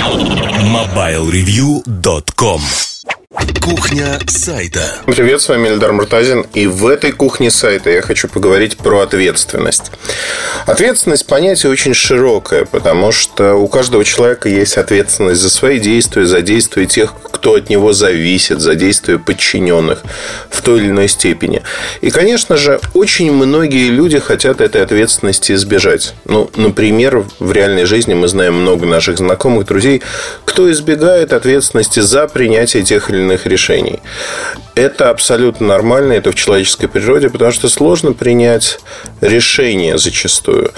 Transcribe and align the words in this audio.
MobileReview.com 0.00 2.60
Кухня 3.32 4.18
сайта. 4.26 4.80
Привет, 5.06 5.40
с 5.40 5.48
вами 5.48 5.68
Эльдар 5.68 5.92
Муртазин. 5.92 6.44
И 6.52 6.66
в 6.66 6.84
этой 6.88 7.12
кухне 7.12 7.52
сайта 7.52 7.88
я 7.88 8.02
хочу 8.02 8.26
поговорить 8.26 8.76
про 8.76 9.02
ответственность. 9.02 9.92
Ответственность 10.66 11.26
понятие 11.26 11.70
очень 11.70 11.94
широкое, 11.94 12.64
потому 12.64 13.12
что 13.12 13.54
у 13.54 13.68
каждого 13.68 14.04
человека 14.04 14.48
есть 14.48 14.76
ответственность 14.76 15.40
за 15.40 15.48
свои 15.48 15.78
действия, 15.78 16.26
за 16.26 16.42
действия 16.42 16.86
тех, 16.86 17.14
кто 17.22 17.54
от 17.54 17.70
него 17.70 17.92
зависит, 17.92 18.60
за 18.60 18.74
действия 18.74 19.18
подчиненных 19.18 20.02
в 20.50 20.60
той 20.62 20.80
или 20.80 20.88
иной 20.88 21.08
степени. 21.08 21.62
И, 22.00 22.10
конечно 22.10 22.56
же, 22.56 22.80
очень 22.94 23.32
многие 23.32 23.90
люди 23.90 24.18
хотят 24.18 24.60
этой 24.60 24.82
ответственности 24.82 25.52
избежать. 25.52 26.14
Ну, 26.24 26.50
например, 26.56 27.24
в 27.38 27.52
реальной 27.52 27.84
жизни 27.84 28.14
мы 28.14 28.26
знаем 28.26 28.54
много 28.54 28.86
наших 28.86 29.18
знакомых, 29.18 29.66
друзей, 29.66 30.02
кто 30.44 30.70
избегает 30.70 31.32
ответственности 31.32 32.00
за 32.00 32.26
принятие 32.26 32.82
тех 32.82 33.08
или 33.08 33.19
иных 33.20 33.46
решений. 33.46 34.00
Это 34.74 35.10
абсолютно 35.10 35.66
нормально, 35.66 36.12
это 36.12 36.30
в 36.32 36.34
человеческой 36.34 36.86
природе, 36.86 37.28
потому 37.28 37.50
что 37.52 37.68
сложно 37.68 38.12
принять 38.12 38.78
решение 39.20 39.98
зачастую. 39.98 40.72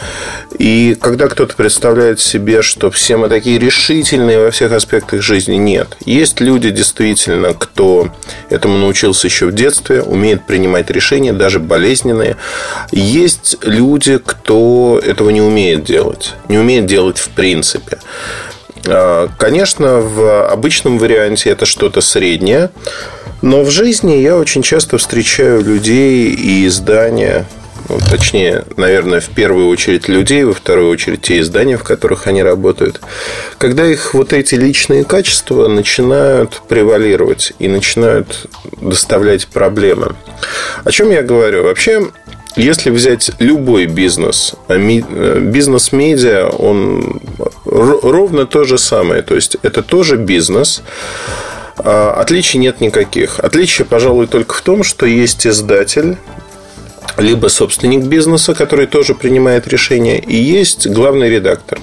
И 0.59 0.97
когда 1.01 1.29
кто-то 1.29 1.55
представляет 1.55 2.19
себе, 2.21 2.63
что 2.63 2.91
все 2.91 3.17
мы 3.17 3.29
такие 3.29 3.59
решительные 3.59 4.39
во 4.39 4.51
всех 4.51 4.73
аспектах 4.73 5.23
жизни, 5.23 5.57
нет. 5.57 5.97
Есть 6.05 6.41
люди, 6.41 6.71
действительно, 6.71 7.55
кто 7.55 8.11
этому 8.51 8.79
научился 8.79 9.27
еще 9.27 9.47
в 9.47 9.55
детстве, 9.55 10.03
умеет 10.03 10.47
принимать 10.47 10.91
решения, 10.91 11.33
даже 11.33 11.61
болезненные. 11.61 12.37
Есть 12.91 13.57
люди, 13.63 14.19
кто 14.19 15.01
этого 15.03 15.31
не 15.31 15.41
умеет 15.41 15.85
делать, 15.85 16.35
не 16.49 16.59
умеет 16.59 16.87
делать 16.87 17.19
в 17.19 17.29
принципе. 17.31 17.99
А, 18.87 19.29
конечно, 19.39 20.01
в 20.01 20.49
обычном 20.49 20.99
варианте 20.99 21.51
это 21.51 21.67
что-то 21.67 22.01
среднее, 22.01 22.71
но 23.41 23.63
в 23.63 23.71
жизни 23.71 24.15
я 24.15 24.37
очень 24.37 24.63
часто 24.63 24.99
встречаю 24.99 25.63
людей 25.63 26.29
и 26.29 26.67
издания, 26.67 27.47
ну, 27.89 27.99
точнее, 28.11 28.65
наверное, 28.77 29.21
в 29.21 29.29
первую 29.29 29.69
очередь 29.69 30.09
людей, 30.09 30.45
во 30.45 30.55
вторую 30.55 30.89
очередь 30.89 31.23
те 31.23 31.41
издания, 31.41 31.77
в 31.77 31.83
которых 31.83 32.27
они 32.27 32.43
работают, 32.43 33.01
когда 33.59 33.85
их 33.85 34.15
вот 34.15 34.33
эти 34.33 34.55
личные 34.55 35.05
качества 35.05 35.69
начинают 35.69 36.63
превалировать 36.69 37.53
и 37.59 37.69
начинают 37.69 38.47
доставлять 38.81 39.47
проблемы. 39.49 40.15
О 40.85 40.91
чем 40.91 41.11
я 41.11 41.23
говорю? 41.23 41.65
Вообще, 41.65 42.09
если 42.57 42.91
взять 42.91 43.31
любой 43.39 43.87
бизнес, 43.87 44.55
а 44.69 44.75
э, 44.75 45.41
бизнес-медиа, 45.41 46.49
он 46.49 47.21
ровно 47.65 48.47
то 48.47 48.65
же 48.65 48.79
самое. 48.79 49.23
То 49.23 49.35
есть, 49.35 49.57
это 49.63 49.83
тоже 49.83 50.17
бизнес. 50.17 50.83
А, 51.79 52.13
отличий 52.21 52.59
нет 52.59 52.81
никаких. 52.81 53.41
Отличие, 53.41 53.87
пожалуй, 53.87 54.27
только 54.27 54.55
в 54.55 54.61
том, 54.61 54.85
что 54.85 55.07
есть 55.07 55.47
издатель, 55.47 56.17
либо 57.17 57.49
собственник 57.49 58.05
бизнеса, 58.05 58.55
который 58.55 58.87
тоже 58.87 59.15
принимает 59.15 59.67
решения, 59.69 60.19
и 60.19 60.37
есть 60.37 60.87
главный 60.87 61.29
редактор. 61.29 61.81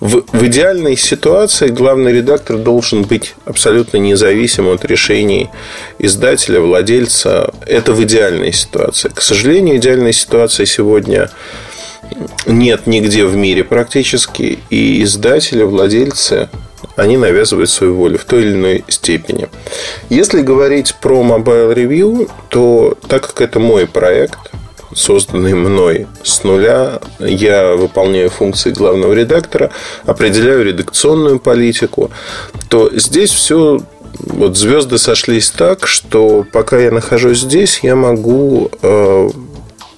В, 0.00 0.22
в 0.32 0.46
идеальной 0.46 0.96
ситуации 0.96 1.68
главный 1.68 2.12
редактор 2.12 2.56
должен 2.56 3.02
быть 3.02 3.34
абсолютно 3.44 3.96
независим 3.96 4.68
от 4.68 4.84
решений 4.84 5.50
издателя, 5.98 6.60
владельца. 6.60 7.52
Это 7.66 7.92
в 7.92 8.02
идеальной 8.02 8.52
ситуации. 8.52 9.10
К 9.12 9.20
сожалению, 9.20 9.76
идеальной 9.76 10.12
ситуации 10.12 10.64
сегодня 10.66 11.30
нет 12.46 12.86
нигде 12.86 13.24
в 13.24 13.36
мире 13.36 13.64
практически. 13.64 14.60
И 14.70 15.02
издатели, 15.02 15.64
владельцы, 15.64 16.48
они 16.96 17.16
навязывают 17.16 17.70
свою 17.70 17.96
волю 17.96 18.18
в 18.18 18.24
той 18.24 18.42
или 18.42 18.52
иной 18.52 18.84
степени. 18.88 19.48
Если 20.10 20.42
говорить 20.42 20.94
про 21.00 21.22
Mobile 21.22 21.74
Review, 21.74 22.30
то 22.48 22.96
так 23.08 23.26
как 23.26 23.40
это 23.40 23.58
мой 23.58 23.86
проект, 23.86 24.38
созданный 24.94 25.54
мной 25.54 26.06
с 26.22 26.44
нуля. 26.44 27.00
Я 27.18 27.74
выполняю 27.74 28.30
функции 28.30 28.70
главного 28.70 29.12
редактора, 29.12 29.70
определяю 30.04 30.64
редакционную 30.64 31.38
политику, 31.38 32.10
то 32.68 32.90
здесь 32.94 33.30
все 33.30 33.80
вот 34.18 34.56
звезды 34.56 34.98
сошлись 34.98 35.50
так, 35.50 35.86
что 35.86 36.44
пока 36.52 36.78
я 36.78 36.90
нахожусь 36.90 37.40
здесь, 37.40 37.80
я 37.82 37.94
могу 37.94 38.70
э, 38.82 39.30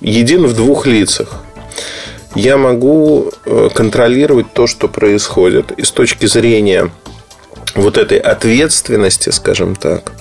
един 0.00 0.46
в 0.46 0.54
двух 0.54 0.86
лицах. 0.86 1.42
Я 2.34 2.56
могу 2.56 3.32
э, 3.44 3.68
контролировать 3.74 4.52
то, 4.52 4.66
что 4.66 4.88
происходит. 4.88 5.72
И 5.72 5.84
с 5.84 5.90
точки 5.90 6.26
зрения 6.26 6.90
вот 7.74 7.98
этой 7.98 8.18
ответственности, 8.18 9.30
скажем 9.30 9.74
так, 9.74 10.12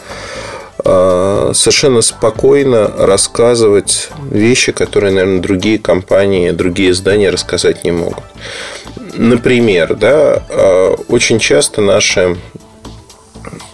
совершенно 0.83 2.01
спокойно 2.01 2.87
рассказывать 2.97 4.09
вещи, 4.29 4.71
которые, 4.71 5.13
наверное, 5.13 5.41
другие 5.41 5.77
компании, 5.79 6.51
другие 6.51 6.91
издания 6.91 7.29
рассказать 7.29 7.83
не 7.83 7.91
могут. 7.91 8.23
Например, 9.15 9.95
да, 9.95 10.43
а, 10.49 10.95
очень 11.07 11.39
часто 11.39 11.81
наши 11.81 12.37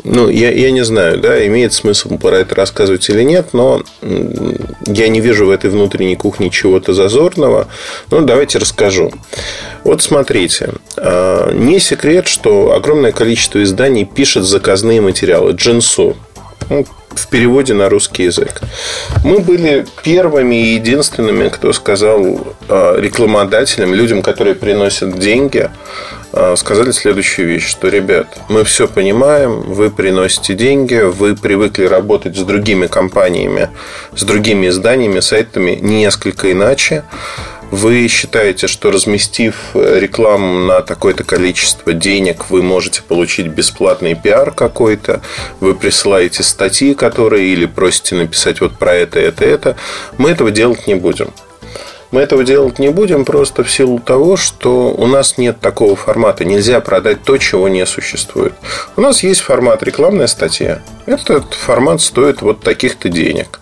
ну, 0.04 0.30
я, 0.30 0.52
я 0.52 0.70
не 0.70 0.86
знаю, 0.86 1.18
да, 1.18 1.46
имеет 1.48 1.74
смысл 1.74 2.18
про 2.20 2.38
это 2.38 2.54
рассказывать 2.54 3.10
или 3.10 3.24
нет, 3.24 3.50
но 3.54 3.82
я 4.86 5.08
не 5.08 5.20
вижу 5.20 5.48
в 5.48 5.50
этой 5.50 5.72
внутренней 5.72 6.16
кухне 6.16 6.52
чего-то 6.52 6.94
зазорного. 6.94 7.68
Ну, 8.12 8.22
давайте 8.22 8.60
расскажу. 8.60 9.12
Вот 9.84 10.04
смотрите, 10.04 10.74
а, 10.98 11.52
не 11.52 11.80
секрет, 11.80 12.28
что 12.28 12.74
огромное 12.74 13.12
количество 13.12 13.62
изданий 13.64 14.06
пишет 14.06 14.44
заказные 14.44 15.02
материалы. 15.02 15.54
Джинсу, 15.54 16.16
ну, 16.70 16.86
в 17.10 17.28
переводе 17.28 17.74
на 17.74 17.90
русский 17.90 18.24
язык. 18.24 18.62
Мы 19.24 19.40
были 19.40 19.86
первыми 20.04 20.56
и 20.56 20.74
единственными, 20.76 21.50
кто 21.50 21.74
сказал 21.74 22.56
э, 22.68 22.96
рекламодателям, 23.00 23.94
людям, 23.94 24.22
которые 24.22 24.56
приносят 24.56 25.18
деньги, 25.18 25.70
э, 26.34 26.56
сказали 26.58 26.92
следующую 26.92 27.48
вещь, 27.48 27.68
что, 27.68 27.88
ребят, 27.88 28.28
мы 28.50 28.64
все 28.64 28.88
понимаем, 28.88 29.62
вы 29.62 29.90
приносите 29.90 30.54
деньги, 30.54 30.96
вы 30.96 31.36
привыкли 31.36 31.86
работать 31.86 32.36
с 32.36 32.42
другими 32.42 32.88
компаниями, 32.88 33.70
с 34.16 34.24
другими 34.24 34.68
изданиями, 34.68 35.22
сайтами 35.22 35.80
несколько 35.82 36.52
иначе 36.52 37.04
вы 37.72 38.08
считаете, 38.08 38.68
что 38.68 38.92
разместив 38.92 39.72
рекламу 39.74 40.66
на 40.66 40.82
такое-то 40.82 41.24
количество 41.24 41.94
денег, 41.94 42.50
вы 42.50 42.62
можете 42.62 43.02
получить 43.02 43.48
бесплатный 43.48 44.16
пиар 44.16 44.52
какой-то, 44.52 45.22
вы 45.60 45.76
присылаете 45.76 46.44
статьи, 46.44 46.94
которые 46.94 47.50
или 47.50 47.66
просите 47.66 48.16
написать 48.16 48.62
вот 48.62 48.78
про 48.78 48.94
это, 48.94 49.20
это, 49.20 49.46
это, 49.46 49.76
мы 50.18 50.32
этого 50.32 50.52
делать 50.52 50.88
не 50.88 50.96
будем. 50.96 51.34
Мы 52.12 52.22
этого 52.22 52.46
делать 52.46 52.80
не 52.80 52.90
будем 52.90 53.26
просто 53.26 53.64
в 53.64 53.72
силу 53.72 54.00
того, 54.00 54.38
что 54.38 54.92
у 54.92 55.06
нас 55.06 55.38
нет 55.38 55.60
такого 55.60 55.98
формата. 55.98 56.46
Нельзя 56.46 56.80
продать 56.80 57.24
то, 57.24 57.38
чего 57.38 57.68
не 57.68 57.86
существует. 57.86 58.54
У 58.96 59.02
нас 59.02 59.22
есть 59.24 59.42
формат 59.42 59.84
рекламная 59.84 60.28
статья. 60.28 60.82
Этот 61.08 61.54
формат 61.54 62.02
стоит 62.02 62.42
вот 62.42 62.62
таких-то 62.62 63.10
денег. 63.10 63.60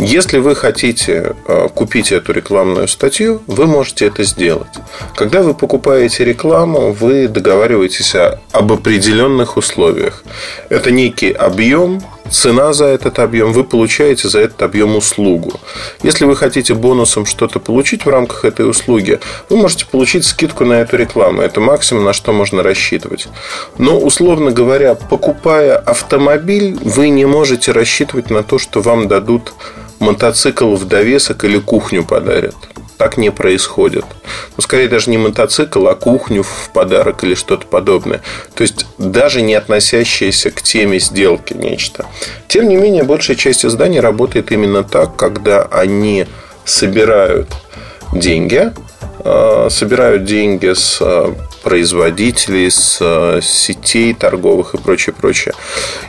Если 0.00 0.38
вы 0.38 0.54
хотите 0.54 1.34
э, 1.48 1.68
купить 1.74 2.12
эту 2.12 2.32
рекламную 2.32 2.86
статью, 2.86 3.42
вы 3.48 3.66
можете 3.66 4.06
это 4.06 4.22
сделать. 4.22 4.68
Когда 5.16 5.42
вы 5.42 5.54
покупаете 5.54 6.24
рекламу, 6.24 6.92
вы 6.92 7.26
договариваетесь 7.26 8.14
об 8.52 8.72
определенных 8.72 9.56
условиях. 9.56 10.22
Это 10.68 10.92
некий 10.92 11.32
объем, 11.32 12.00
цена 12.30 12.72
за 12.74 12.84
этот 12.84 13.18
объем, 13.18 13.52
вы 13.52 13.64
получаете 13.64 14.28
за 14.28 14.38
этот 14.38 14.62
объем 14.62 14.94
услугу. 14.94 15.58
Если 16.04 16.26
вы 16.26 16.36
хотите 16.36 16.74
бонусом 16.74 17.26
что-то 17.26 17.58
получить 17.58 18.04
в 18.04 18.08
рамках 18.08 18.44
этой 18.44 18.70
услуги, 18.70 19.18
вы 19.48 19.56
можете 19.56 19.84
получить 19.84 20.24
скидку 20.24 20.64
на 20.64 20.74
эту 20.74 20.96
рекламу. 20.96 21.42
Это 21.42 21.60
максимум, 21.60 22.04
на 22.04 22.12
что 22.12 22.32
можно 22.32 22.62
рассчитывать. 22.62 23.26
Но, 23.78 23.98
условно 23.98 24.52
говоря, 24.52 24.94
покупая 24.94 25.76
автомобиль, 25.76 26.78
вы 26.82 27.08
не 27.08 27.24
можете 27.24 27.72
рассчитывать 27.72 28.30
на 28.30 28.44
то, 28.44 28.58
что 28.60 28.80
вам 28.80 29.08
дадут 29.08 29.54
мотоцикл 29.98 30.74
в 30.74 30.86
довесок 30.86 31.44
или 31.44 31.58
кухню 31.58 32.04
подарят. 32.04 32.54
Так 32.96 33.16
не 33.16 33.30
происходит. 33.30 34.04
Ну, 34.56 34.62
скорее 34.62 34.88
даже 34.88 35.10
не 35.10 35.18
мотоцикл, 35.18 35.86
а 35.86 35.94
кухню 35.94 36.42
в 36.42 36.70
подарок 36.72 37.22
или 37.22 37.34
что-то 37.34 37.66
подобное. 37.66 38.22
То 38.54 38.62
есть, 38.62 38.86
даже 38.98 39.40
не 39.40 39.54
относящееся 39.54 40.50
к 40.50 40.62
теме 40.62 40.98
сделки 40.98 41.52
нечто. 41.52 42.06
Тем 42.48 42.68
не 42.68 42.76
менее, 42.76 43.04
большая 43.04 43.36
часть 43.36 43.64
изданий 43.64 44.00
работает 44.00 44.50
именно 44.50 44.82
так, 44.82 45.14
когда 45.14 45.62
они 45.62 46.26
собирают 46.64 47.48
деньги, 48.12 48.72
э, 49.24 49.68
собирают 49.70 50.24
деньги 50.24 50.72
с 50.72 50.98
э, 51.00 51.32
производителей, 51.62 52.70
с 52.70 52.98
э, 53.00 53.40
сетей 53.42 54.14
торговых 54.14 54.74
и 54.74 54.78
прочее, 54.78 55.14
прочее. 55.18 55.54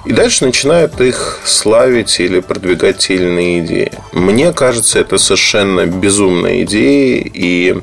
И 0.06 0.14
дальше 0.14 0.46
начинают 0.46 1.00
их 1.02 1.40
славить 1.44 2.20
или 2.20 2.40
продвигать 2.40 3.00
те 3.00 3.16
или 3.16 3.26
иные 3.26 3.60
идеи. 3.66 3.92
Мне 4.14 4.54
кажется, 4.54 5.00
это 5.00 5.18
совершенно 5.18 5.86
безумная 5.86 6.64
идея, 6.64 7.24
и 7.34 7.78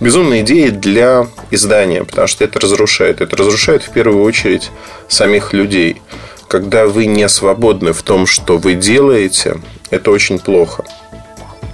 безумная 0.00 0.40
идея 0.42 0.70
для 0.70 1.26
издания, 1.50 2.04
потому 2.04 2.26
что 2.28 2.44
это 2.44 2.60
разрушает. 2.60 3.20
Это 3.20 3.36
разрушает 3.36 3.82
в 3.82 3.90
первую 3.90 4.22
очередь 4.22 4.70
самих 5.08 5.52
людей. 5.52 6.00
Когда 6.48 6.86
вы 6.86 7.06
не 7.06 7.28
свободны 7.28 7.92
в 7.92 8.02
том, 8.02 8.26
что 8.26 8.58
вы 8.58 8.74
делаете, 8.74 9.56
это 9.90 10.10
очень 10.10 10.38
плохо. 10.38 10.84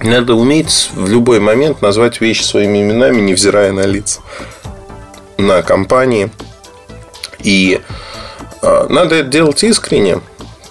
Надо 0.03 0.33
уметь 0.33 0.89
в 0.93 1.09
любой 1.09 1.39
момент 1.39 1.81
назвать 1.81 2.21
вещи 2.21 2.43
своими 2.43 2.81
именами, 2.81 3.21
невзирая 3.21 3.71
на 3.71 3.85
лица, 3.85 4.21
на 5.37 5.61
компании. 5.61 6.31
И 7.39 7.81
а, 8.61 8.87
надо 8.89 9.15
это 9.15 9.29
делать 9.29 9.63
искренне 9.63 10.21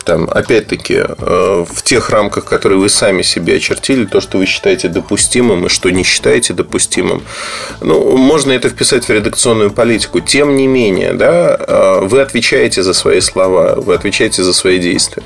там, 0.05 0.29
опять-таки, 0.29 1.05
э, 1.07 1.65
в 1.69 1.83
тех 1.83 2.11
рамках, 2.11 2.45
которые 2.45 2.79
вы 2.79 2.89
сами 2.89 3.23
себе 3.23 3.57
очертили, 3.57 4.07
то, 4.07 4.21
что 4.21 4.39
вы 4.39 4.47
считаете 4.47 4.89
допустимым 4.89 5.67
и 5.67 5.69
что 5.69 5.91
не 5.91 6.03
считаете 6.03 6.53
допустимым, 6.53 7.23
ну, 7.81 8.17
можно 8.17 8.51
это 8.51 8.71
вписать 8.71 9.05
в 9.05 9.11
редакционную 9.11 9.71
политику. 9.71 10.19
Тем 10.21 10.57
не 10.57 10.67
менее, 10.67 11.13
да, 11.13 11.57
э, 11.57 12.01
вы 12.03 12.23
отвечаете 12.23 12.83
за 12.83 12.93
свои 12.93 13.21
слова, 13.21 13.75
вы 13.77 13.95
отвечаете 13.95 14.43
за 14.43 14.53
свои 14.53 14.79
действия. 14.79 15.23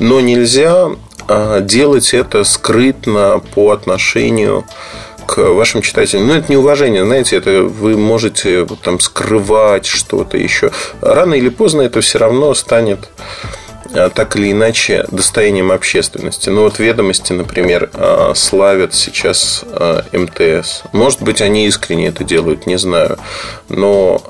Но 0.00 0.20
нельзя 0.20 0.90
э, 1.28 1.60
делать 1.62 2.14
это 2.14 2.44
скрытно 2.44 3.40
по 3.54 3.70
отношению 3.70 4.64
к 5.26 5.38
вашим 5.38 5.82
читателям. 5.82 6.26
Ну, 6.28 6.34
это 6.34 6.52
неуважение, 6.52 7.04
знаете, 7.04 7.36
это 7.36 7.62
вы 7.62 7.96
можете 7.96 8.66
там 8.82 9.00
скрывать 9.00 9.86
что-то 9.86 10.36
еще. 10.36 10.70
Рано 11.00 11.34
или 11.34 11.48
поздно 11.48 11.82
это 11.82 12.00
все 12.00 12.18
равно 12.18 12.54
станет 12.54 13.08
а, 13.08 13.63
так 13.94 14.36
или 14.36 14.52
иначе 14.52 15.06
достоянием 15.10 15.70
общественности. 15.70 16.48
Ну 16.48 16.62
вот 16.62 16.78
ведомости, 16.78 17.32
например, 17.32 17.90
а, 17.94 18.32
славят 18.34 18.94
сейчас 18.94 19.64
а, 19.66 20.04
МТС. 20.12 20.82
Может 20.92 21.22
быть, 21.22 21.40
они 21.40 21.66
искренне 21.66 22.08
это 22.08 22.24
делают, 22.24 22.66
не 22.66 22.76
знаю. 22.76 23.18
Но 23.68 24.20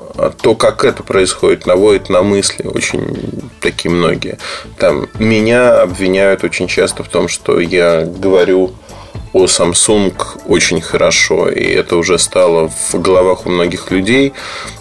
то, 0.41 0.55
как 0.55 0.85
это 0.85 1.03
происходит, 1.03 1.65
наводит 1.65 2.09
на 2.09 2.21
мысли 2.21 2.67
очень 2.67 3.49
такие 3.59 3.91
многие. 3.91 4.37
Там 4.77 5.09
меня 5.19 5.81
обвиняют 5.81 6.43
очень 6.43 6.67
часто 6.67 7.03
в 7.03 7.09
том, 7.09 7.27
что 7.27 7.59
я 7.59 8.05
говорю 8.05 8.73
о 9.33 9.45
Samsung 9.45 10.13
очень 10.47 10.79
хорошо, 10.79 11.49
и 11.49 11.61
это 11.61 11.97
уже 11.97 12.17
стало 12.17 12.69
в 12.69 12.95
головах 13.01 13.45
у 13.45 13.49
многих 13.49 13.91
людей. 13.91 14.31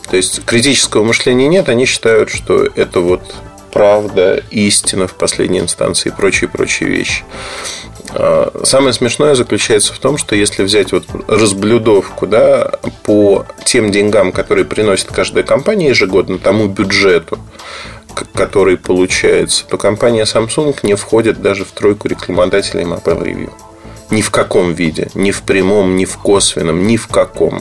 То 0.08 0.16
есть 0.16 0.44
критического 0.44 1.02
мышления 1.02 1.48
нет, 1.48 1.68
они 1.68 1.86
считают, 1.86 2.30
что 2.30 2.64
это 2.76 3.00
вот 3.00 3.34
правда, 3.74 4.40
истина 4.52 5.08
в 5.08 5.14
последней 5.14 5.58
инстанции 5.58 6.08
и 6.08 6.12
прочие-прочие 6.12 6.88
вещи. 6.88 7.24
А, 8.10 8.62
самое 8.62 8.92
смешное 8.92 9.34
заключается 9.34 9.92
в 9.92 9.98
том, 9.98 10.16
что 10.16 10.36
если 10.36 10.62
взять 10.62 10.92
вот 10.92 11.04
разблюдовку 11.26 12.28
да, 12.28 12.70
по 13.02 13.44
тем 13.64 13.90
деньгам, 13.90 14.30
которые 14.30 14.64
приносит 14.64 15.08
каждая 15.08 15.42
компания 15.42 15.88
ежегодно, 15.88 16.38
тому 16.38 16.68
бюджету, 16.68 17.40
который 18.32 18.76
получается, 18.76 19.64
то 19.68 19.76
компания 19.76 20.22
Samsung 20.22 20.78
не 20.84 20.94
входит 20.94 21.42
даже 21.42 21.64
в 21.64 21.72
тройку 21.72 22.06
рекламодателей 22.06 22.84
Mobile 22.84 23.24
Review. 23.24 23.52
Ни 24.10 24.22
в 24.22 24.30
каком 24.30 24.72
виде. 24.72 25.08
Ни 25.14 25.32
в 25.32 25.42
прямом, 25.42 25.96
ни 25.96 26.04
в 26.04 26.16
косвенном, 26.18 26.86
ни 26.86 26.96
в 26.96 27.08
каком. 27.08 27.60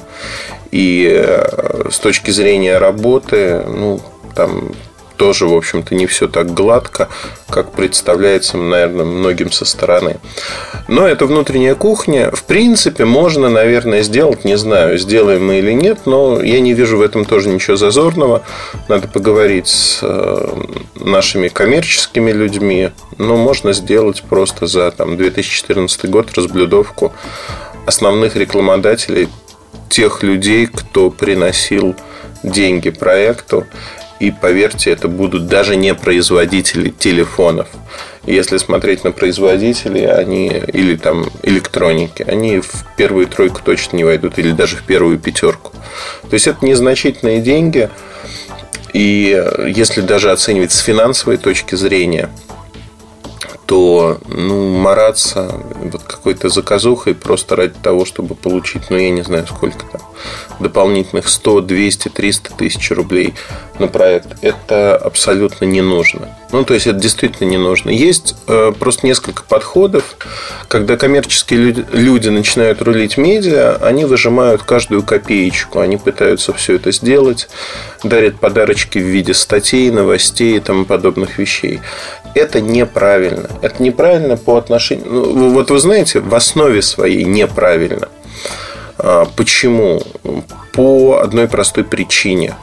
И 0.69 1.09
э, 1.11 1.89
с 1.89 1.97
точки 1.97 2.29
зрения 2.29 2.77
работы, 2.77 3.63
ну, 3.65 3.99
там 4.35 4.73
тоже, 5.23 5.47
в 5.47 5.55
общем-то, 5.55 5.95
не 5.95 6.05
все 6.05 6.27
так 6.27 6.53
гладко, 6.53 7.07
как 7.49 7.71
представляется, 7.71 8.57
наверное, 8.57 9.05
многим 9.05 9.53
со 9.53 9.63
стороны. 9.63 10.17
Но 10.89 11.07
это 11.07 11.25
внутренняя 11.27 11.75
кухня. 11.75 12.29
В 12.33 12.43
принципе, 12.43 13.05
можно, 13.05 13.47
наверное, 13.47 14.01
сделать, 14.01 14.43
не 14.43 14.57
знаю, 14.57 14.97
сделаем 14.97 15.47
мы 15.47 15.59
или 15.59 15.71
нет, 15.71 15.99
но 16.03 16.43
я 16.43 16.59
не 16.59 16.73
вижу 16.73 16.97
в 16.97 17.01
этом 17.01 17.23
тоже 17.23 17.47
ничего 17.47 17.77
зазорного. 17.77 18.43
Надо 18.89 19.07
поговорить 19.07 19.69
с 19.69 19.99
э, 20.01 20.63
нашими 20.95 21.47
коммерческими 21.47 22.31
людьми. 22.31 22.89
Но 23.17 23.37
можно 23.37 23.71
сделать 23.71 24.23
просто 24.23 24.67
за 24.67 24.91
там, 24.91 25.15
2014 25.15 26.09
год 26.09 26.33
разблюдовку 26.33 27.13
основных 27.85 28.35
рекламодателей, 28.35 29.29
тех 29.87 30.21
людей, 30.21 30.67
кто 30.67 31.09
приносил 31.09 31.95
деньги 32.43 32.89
проекту 32.89 33.65
и 34.19 34.31
поверьте, 34.31 34.91
это 34.91 35.07
будут 35.07 35.47
даже 35.47 35.75
не 35.75 35.93
производители 35.93 36.89
телефонов. 36.89 37.67
Если 38.25 38.57
смотреть 38.57 39.03
на 39.03 39.11
производителей, 39.11 40.05
они 40.05 40.47
или 40.47 40.95
там 40.95 41.25
электроники, 41.41 42.23
они 42.23 42.61
в 42.61 42.85
первую 42.95 43.27
тройку 43.27 43.61
точно 43.63 43.97
не 43.97 44.05
войдут, 44.05 44.39
или 44.39 44.51
даже 44.51 44.77
в 44.77 44.83
первую 44.83 45.19
пятерку. 45.19 45.71
То 46.29 46.33
есть 46.33 46.47
это 46.47 46.65
незначительные 46.65 47.41
деньги. 47.41 47.89
И 48.93 49.43
если 49.75 50.01
даже 50.01 50.31
оценивать 50.31 50.71
с 50.71 50.79
финансовой 50.79 51.37
точки 51.37 51.75
зрения, 51.75 52.29
то 53.65 54.19
ну, 54.27 54.77
мараться 54.77 55.59
вот 55.75 56.03
какой-то 56.03 56.49
заказухой 56.49 57.15
просто 57.15 57.55
ради 57.55 57.73
того, 57.81 58.05
чтобы 58.05 58.35
получить, 58.35 58.89
ну, 58.89 58.97
я 58.97 59.09
не 59.09 59.23
знаю, 59.23 59.47
сколько 59.47 59.85
там, 59.85 60.01
дополнительных 60.59 61.27
100, 61.27 61.61
200, 61.61 62.09
300 62.09 62.53
тысяч 62.53 62.91
рублей 62.91 63.33
на 63.79 63.87
проект, 63.87 64.27
это 64.41 64.95
абсолютно 64.95 65.65
не 65.65 65.81
нужно. 65.81 66.29
Ну, 66.51 66.63
то 66.63 66.73
есть, 66.73 66.85
это 66.85 66.99
действительно 66.99 67.49
не 67.49 67.57
нужно. 67.57 67.89
Есть 67.89 68.35
э, 68.47 68.71
просто 68.77 69.07
несколько 69.07 69.43
подходов, 69.43 70.15
когда 70.67 70.97
коммерческие 70.97 71.59
люди, 71.59 71.85
люди 71.91 72.29
начинают 72.29 72.81
рулить 72.81 73.17
медиа, 73.17 73.77
они 73.81 74.05
выжимают 74.05 74.61
каждую 74.63 75.01
копеечку, 75.01 75.79
они 75.79 75.97
пытаются 75.97 76.53
все 76.53 76.75
это 76.75 76.91
сделать, 76.91 77.49
дарят 78.03 78.39
подарочки 78.39 78.99
в 78.99 79.05
виде 79.05 79.33
статей, 79.33 79.89
новостей 79.89 80.57
и 80.57 80.59
тому 80.59 80.85
подобных 80.85 81.39
вещей. 81.39 81.81
Это 82.35 82.61
неправильно. 82.61 83.49
Это 83.61 83.81
неправильно 83.81 84.37
по 84.37 84.57
отношению... 84.57 85.05
Ну, 85.09 85.49
вот 85.51 85.69
вы 85.69 85.79
знаете, 85.79 86.19
в 86.19 86.33
основе 86.33 86.81
своей 86.81 87.23
неправильно. 87.23 88.09
А, 88.97 89.25
почему? 89.35 90.01
По 90.73 91.19
одной 91.21 91.47
простой 91.47 91.83
причине. 91.83 92.55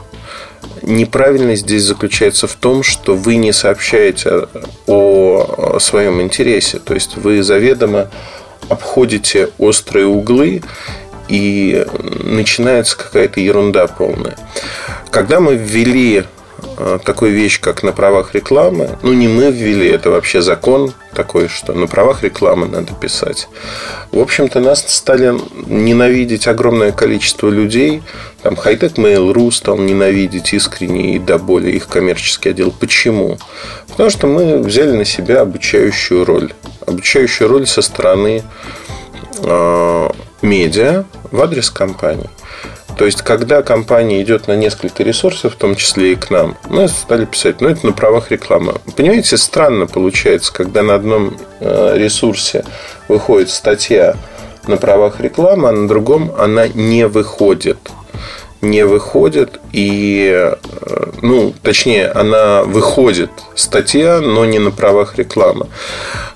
Неправильность 0.81 1.63
здесь 1.63 1.83
заключается 1.83 2.47
в 2.47 2.55
том, 2.55 2.83
что 2.83 3.15
вы 3.15 3.35
не 3.35 3.51
сообщаете 3.51 4.47
о 4.87 5.77
своем 5.79 6.21
интересе. 6.21 6.79
То 6.79 6.93
есть 6.93 7.17
вы 7.17 7.43
заведомо 7.43 8.09
обходите 8.69 9.49
острые 9.57 10.07
углы 10.07 10.63
и 11.27 11.85
начинается 12.23 12.97
какая-то 12.97 13.39
ерунда 13.39 13.87
полная. 13.87 14.37
Когда 15.11 15.39
мы 15.39 15.55
ввели 15.55 16.23
Э, 16.77 16.99
такую 17.03 17.31
вещь, 17.31 17.59
как 17.59 17.83
на 17.83 17.91
правах 17.91 18.33
рекламы. 18.33 18.97
Ну, 19.01 19.13
не 19.13 19.27
мы 19.27 19.51
ввели, 19.51 19.87
это 19.87 20.09
вообще 20.09 20.41
закон 20.41 20.93
такой, 21.13 21.47
что 21.47 21.73
на 21.73 21.87
правах 21.87 22.23
рекламы 22.23 22.67
надо 22.67 22.93
писать. 22.93 23.49
В 24.11 24.19
общем-то, 24.19 24.59
нас 24.59 24.83
стали 24.87 25.33
ненавидеть 25.67 26.47
огромное 26.47 26.91
количество 26.91 27.49
людей. 27.49 28.01
Там 28.41 28.55
Хайтек 28.55 28.93
Mail.ru 28.93 29.51
стал 29.51 29.77
ненавидеть 29.77 30.53
искренне 30.53 31.15
и 31.15 31.19
до 31.19 31.37
боли 31.37 31.71
их 31.71 31.87
коммерческий 31.87 32.49
отдел. 32.49 32.71
Почему? 32.71 33.37
Потому 33.87 34.09
что 34.09 34.27
мы 34.27 34.57
взяли 34.59 34.91
на 34.91 35.05
себя 35.05 35.41
обучающую 35.41 36.25
роль. 36.25 36.53
Обучающую 36.85 37.49
роль 37.49 37.67
со 37.67 37.81
стороны 37.81 38.43
э, 39.43 40.09
медиа 40.41 41.05
в 41.31 41.41
адрес 41.41 41.69
компании. 41.69 42.29
То 43.01 43.05
есть, 43.05 43.23
когда 43.23 43.63
компания 43.63 44.21
идет 44.21 44.47
на 44.47 44.55
несколько 44.55 45.01
ресурсов, 45.01 45.55
в 45.55 45.57
том 45.57 45.75
числе 45.75 46.11
и 46.11 46.15
к 46.15 46.29
нам, 46.29 46.55
мы 46.69 46.87
стали 46.87 47.25
писать, 47.25 47.59
ну, 47.59 47.69
это 47.69 47.83
на 47.83 47.93
правах 47.93 48.29
рекламы. 48.29 48.75
Понимаете, 48.95 49.37
странно 49.37 49.87
получается, 49.87 50.53
когда 50.53 50.83
на 50.83 50.93
одном 50.93 51.35
э, 51.61 51.97
ресурсе 51.97 52.63
выходит 53.07 53.49
статья 53.49 54.17
на 54.67 54.77
правах 54.77 55.19
рекламы, 55.19 55.69
а 55.69 55.71
на 55.71 55.87
другом 55.87 56.31
она 56.37 56.67
не 56.67 57.07
выходит 57.07 57.79
не 58.61 58.85
выходит 58.85 59.59
и, 59.71 60.31
э, 60.33 60.55
ну, 61.21 61.53
точнее, 61.61 62.07
она 62.07 62.63
выходит 62.63 63.31
статья, 63.55 64.21
но 64.21 64.45
не 64.45 64.59
на 64.59 64.71
правах 64.71 65.17
рекламы. 65.17 65.67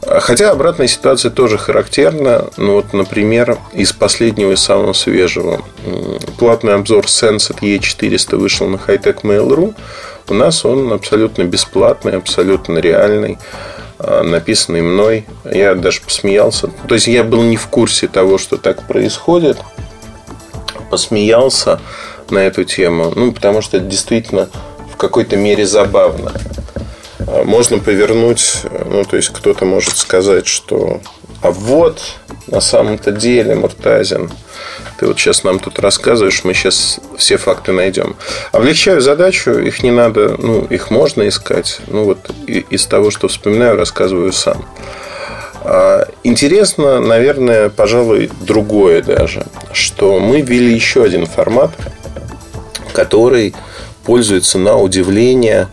Хотя 0.01 0.51
обратная 0.51 0.87
ситуация 0.87 1.31
тоже 1.31 1.57
характерна. 1.57 2.45
Ну, 2.57 2.73
вот, 2.73 2.93
например, 2.93 3.57
из 3.73 3.91
последнего 3.91 4.51
и 4.51 4.55
самого 4.55 4.93
свежего. 4.93 5.61
Платный 6.37 6.75
обзор 6.75 7.05
Sensat 7.05 7.59
E400 7.61 8.35
вышел 8.37 8.67
на 8.67 8.75
Hightech 8.75 9.21
Mail.ru. 9.23 9.73
У 10.27 10.33
нас 10.33 10.65
он 10.65 10.91
абсолютно 10.93 11.43
бесплатный, 11.43 12.17
абсолютно 12.17 12.79
реальный 12.79 13.37
а, 13.97 14.23
написанный 14.23 14.81
мной. 14.81 15.25
Я 15.43 15.75
даже 15.75 16.01
посмеялся. 16.01 16.69
То 16.87 16.95
есть 16.95 17.07
я 17.07 17.23
был 17.23 17.43
не 17.43 17.57
в 17.57 17.67
курсе 17.67 18.07
того, 18.07 18.37
что 18.37 18.57
так 18.57 18.87
происходит. 18.87 19.57
Посмеялся 20.89 21.79
на 22.31 22.39
эту 22.39 22.63
тему. 22.63 23.11
Ну, 23.15 23.31
потому 23.31 23.61
что 23.61 23.77
это 23.77 23.85
действительно 23.85 24.49
в 24.91 24.97
какой-то 24.97 25.35
мере 25.35 25.65
забавно. 25.65 26.31
А, 27.27 27.43
можно 27.43 27.79
повернуть, 27.79 28.61
ну, 28.85 29.03
то 29.03 29.17
есть 29.17 29.29
кто-то 29.29 29.65
может 29.65 29.97
сказать, 29.97 30.47
что 30.47 31.01
А 31.41 31.51
вот 31.51 32.01
на 32.47 32.61
самом-то 32.61 33.11
деле, 33.11 33.55
Муртазин, 33.55 34.31
ты 34.97 35.07
вот 35.07 35.19
сейчас 35.19 35.43
нам 35.43 35.59
тут 35.59 35.79
рассказываешь, 35.79 36.43
мы 36.43 36.53
сейчас 36.53 36.99
все 37.17 37.37
факты 37.37 37.71
найдем. 37.71 38.15
Облегчаю 38.51 39.01
задачу, 39.01 39.51
их 39.51 39.83
не 39.83 39.91
надо, 39.91 40.35
ну, 40.37 40.65
их 40.65 40.91
можно 40.91 41.27
искать. 41.27 41.79
Ну, 41.87 42.05
вот 42.05 42.29
из 42.47 42.85
того, 42.85 43.11
что 43.11 43.27
вспоминаю, 43.27 43.77
рассказываю 43.77 44.31
сам. 44.31 44.65
А, 45.67 46.07
интересно, 46.23 46.99
наверное, 46.99 47.69
пожалуй, 47.69 48.29
другое 48.41 49.01
даже, 49.01 49.47
что 49.73 50.19
мы 50.19 50.41
ввели 50.41 50.73
еще 50.73 51.03
один 51.03 51.25
формат, 51.25 51.71
который 52.95 53.53
пользуется 54.05 54.57
на 54.57 54.77
удивление 54.77 55.67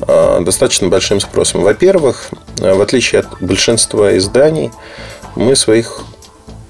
а, 0.00 0.40
достаточно 0.40 0.88
большим 0.88 1.20
спросом. 1.20 1.62
Во-первых, 1.62 2.30
в 2.58 2.80
отличие 2.80 3.20
от 3.20 3.40
большинства 3.40 4.16
изданий, 4.16 4.70
мы 5.36 5.54
своих 5.54 6.02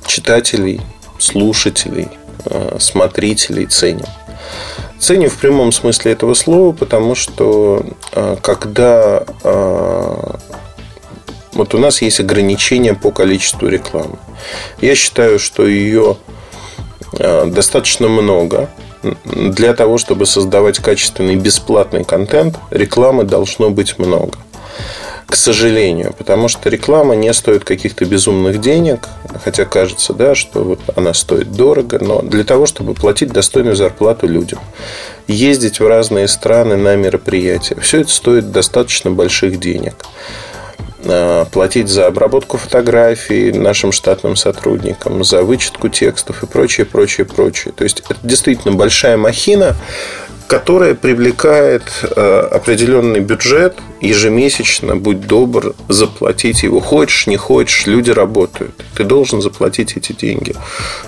читателей 0.07 0.81
слушателей, 1.19 2.09
э, 2.47 2.77
смотрителей 2.81 3.67
ценим. 3.67 4.07
Ценим 4.99 5.31
в 5.31 5.37
прямом 5.37 5.73
смысле 5.73 6.13
этого 6.13 6.35
слова, 6.35 6.73
потому 6.73 7.15
что 7.15 7.85
э, 8.13 8.37
когда 8.43 9.25
вот 11.53 11.73
у 11.73 11.79
нас 11.79 12.03
есть 12.03 12.19
ограничения 12.19 12.95
по 12.95 13.13
количеству 13.13 13.69
рекламы. 13.69 14.19
Я 14.81 14.97
считаю, 14.97 15.39
что 15.39 15.65
ее 15.69 16.17
достаточно 17.13 18.09
много. 18.09 18.69
Для 19.25 19.75
того, 19.75 19.99
чтобы 19.99 20.27
создавать 20.27 20.79
качественный 20.79 21.37
бесплатный 21.37 22.05
контент, 22.05 22.59
рекламы 22.71 23.25
должно 23.25 23.71
быть 23.71 23.99
много. 23.99 24.39
К 25.27 25.37
сожалению, 25.37 26.15
потому 26.17 26.49
что 26.49 26.69
реклама 26.69 27.17
не 27.17 27.33
стоит 27.33 27.65
каких-то 27.65 28.05
безумных 28.05 28.61
денег, 28.61 29.09
хотя 29.43 29.65
кажется, 29.65 30.13
да, 30.13 30.35
что 30.35 30.63
вот 30.63 30.81
она 30.95 31.13
стоит 31.15 31.53
дорого, 31.53 31.99
но 32.01 32.23
для 32.23 32.45
того, 32.45 32.67
чтобы 32.67 32.95
платить 32.95 33.33
достойную 33.33 33.75
зарплату 33.75 34.29
людям, 34.29 34.61
ездить 35.27 35.81
в 35.81 35.89
разные 35.89 36.29
страны 36.29 36.77
на 36.77 36.95
мероприятия, 36.95 37.77
все 37.81 38.03
это 38.03 38.11
стоит 38.11 38.53
достаточно 38.53 39.11
больших 39.11 39.59
денег 39.59 39.95
платить 41.53 41.89
за 41.89 42.07
обработку 42.07 42.57
фотографий 42.57 43.53
нашим 43.53 43.93
штатным 43.93 44.37
сотрудникам, 44.37 45.25
за 45.25 45.43
вычетку 45.43 45.89
текстов 45.89 46.43
и 46.43 46.47
прочее, 46.47 46.87
прочее, 46.87 47.27
прочее. 47.27 47.73
То 47.77 47.85
есть 47.85 48.01
это 48.09 48.19
действительно 48.23 48.75
большая 48.75 49.17
махина, 49.17 49.77
которая 50.47 50.95
привлекает 50.95 51.83
э, 52.03 52.49
определенный 52.51 53.21
бюджет 53.21 53.77
ежемесячно, 54.01 54.97
будь 54.97 55.27
добр, 55.27 55.75
заплатить 55.89 56.63
его. 56.63 56.81
Хочешь, 56.81 57.27
не 57.27 57.37
хочешь, 57.37 57.87
люди 57.87 58.11
работают. 58.11 58.73
Ты 58.95 59.05
должен 59.05 59.41
заплатить 59.41 59.97
эти 59.97 60.13
деньги. 60.13 60.55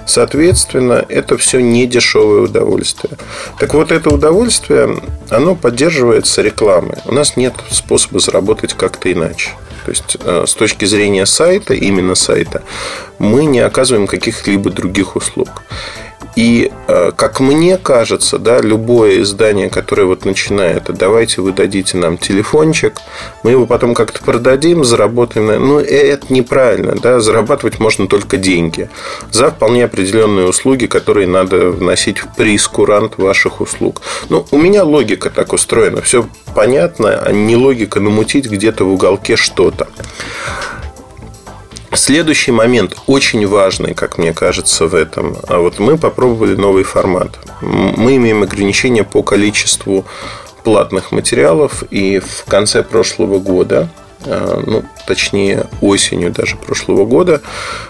Соответственно, 0.06 1.04
это 1.08 1.36
все 1.36 1.60
не 1.60 1.86
дешевое 1.86 2.42
удовольствие. 2.42 3.18
Так 3.58 3.74
вот, 3.74 3.92
это 3.92 4.10
удовольствие, 4.10 5.02
оно 5.28 5.54
поддерживается 5.54 6.40
рекламой. 6.40 6.96
У 7.04 7.12
нас 7.12 7.36
нет 7.36 7.54
способа 7.70 8.18
заработать 8.20 8.72
как-то 8.72 9.12
иначе. 9.12 9.50
То 9.86 9.92
есть, 9.92 10.16
э, 10.18 10.44
с 10.48 10.54
точки 10.54 10.84
зрения 10.84 11.26
сайта, 11.26 11.72
именно 11.72 12.16
сайта, 12.16 12.64
мы 13.20 13.44
не 13.44 13.60
оказываем 13.60 14.08
каких-либо 14.08 14.70
других 14.70 15.14
услуг. 15.14 15.62
И, 16.36 16.70
э, 16.88 17.12
как 17.16 17.40
мне 17.40 17.78
кажется, 17.78 18.38
да, 18.38 18.60
любое 18.60 19.22
издание, 19.22 19.70
которое 19.70 20.04
вот 20.04 20.26
начинает, 20.26 20.84
давайте 20.88 21.40
вы 21.40 21.52
дадите 21.52 21.96
нам 21.96 22.18
телефончик, 22.18 22.98
мы 23.42 23.52
его 23.52 23.64
потом 23.66 23.94
как-то 23.94 24.22
продадим, 24.22 24.84
заработаем. 24.84 25.46
Ну, 25.46 25.78
это 25.78 26.32
неправильно. 26.32 26.94
Да? 26.94 27.20
Зарабатывать 27.20 27.78
можно 27.78 28.06
только 28.06 28.36
деньги 28.36 28.90
за 29.30 29.50
вполне 29.50 29.84
определенные 29.84 30.46
услуги, 30.46 30.86
которые 30.86 31.26
надо 31.26 31.70
вносить 31.70 32.18
в 32.18 32.34
прескурант 32.34 33.16
ваших 33.16 33.62
услуг. 33.62 34.02
Ну, 34.28 34.46
у 34.50 34.58
меня 34.58 34.84
логика 34.84 35.30
так 35.30 35.54
устроена. 35.54 36.02
Все 36.02 36.28
понятно, 36.54 37.18
а 37.24 37.32
не 37.32 37.56
логика 37.56 37.98
намутить 38.00 38.46
где-то 38.46 38.84
в 38.84 38.92
уголке 38.92 39.36
что-то. 39.36 39.88
Следующий 41.96 42.52
момент 42.52 42.94
очень 43.06 43.46
важный, 43.46 43.94
как 43.94 44.18
мне 44.18 44.34
кажется, 44.34 44.86
в 44.86 44.94
этом. 44.94 45.36
А 45.48 45.58
вот 45.58 45.78
мы 45.78 45.96
попробовали 45.96 46.54
новый 46.54 46.84
формат. 46.84 47.38
Мы 47.62 48.16
имеем 48.16 48.42
ограничения 48.42 49.02
по 49.02 49.22
количеству 49.22 50.04
платных 50.62 51.10
материалов, 51.10 51.84
и 51.90 52.18
в 52.18 52.44
конце 52.44 52.82
прошлого 52.82 53.38
года 53.38 53.88
ну, 54.26 54.84
точнее 55.06 55.66
осенью 55.80 56.32
даже 56.32 56.56
прошлого 56.56 57.06
года, 57.06 57.42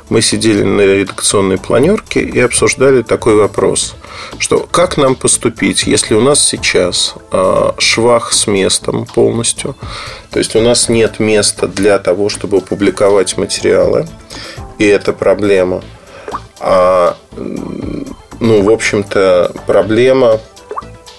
мы 0.08 0.20
сидели 0.20 0.62
на 0.62 0.82
редакционной 0.82 1.58
планерке 1.58 2.20
и 2.20 2.38
обсуждали 2.38 3.02
такой 3.02 3.36
вопрос, 3.36 3.96
что 4.38 4.68
как 4.70 4.96
нам 4.96 5.14
поступить, 5.14 5.84
если 5.84 6.14
у 6.14 6.20
нас 6.20 6.46
сейчас 6.46 7.14
а, 7.30 7.74
швах 7.78 8.32
с 8.32 8.46
местом 8.46 9.06
полностью, 9.06 9.76
то 10.30 10.38
есть 10.38 10.54
у 10.56 10.60
нас 10.60 10.88
нет 10.88 11.18
места 11.20 11.66
для 11.68 11.98
того, 11.98 12.28
чтобы 12.28 12.60
публиковать 12.60 13.36
материалы, 13.38 14.06
и 14.78 14.84
это 14.84 15.12
проблема. 15.12 15.82
А, 16.60 17.16
ну, 18.40 18.62
в 18.62 18.70
общем-то, 18.70 19.52
проблема 19.66 20.40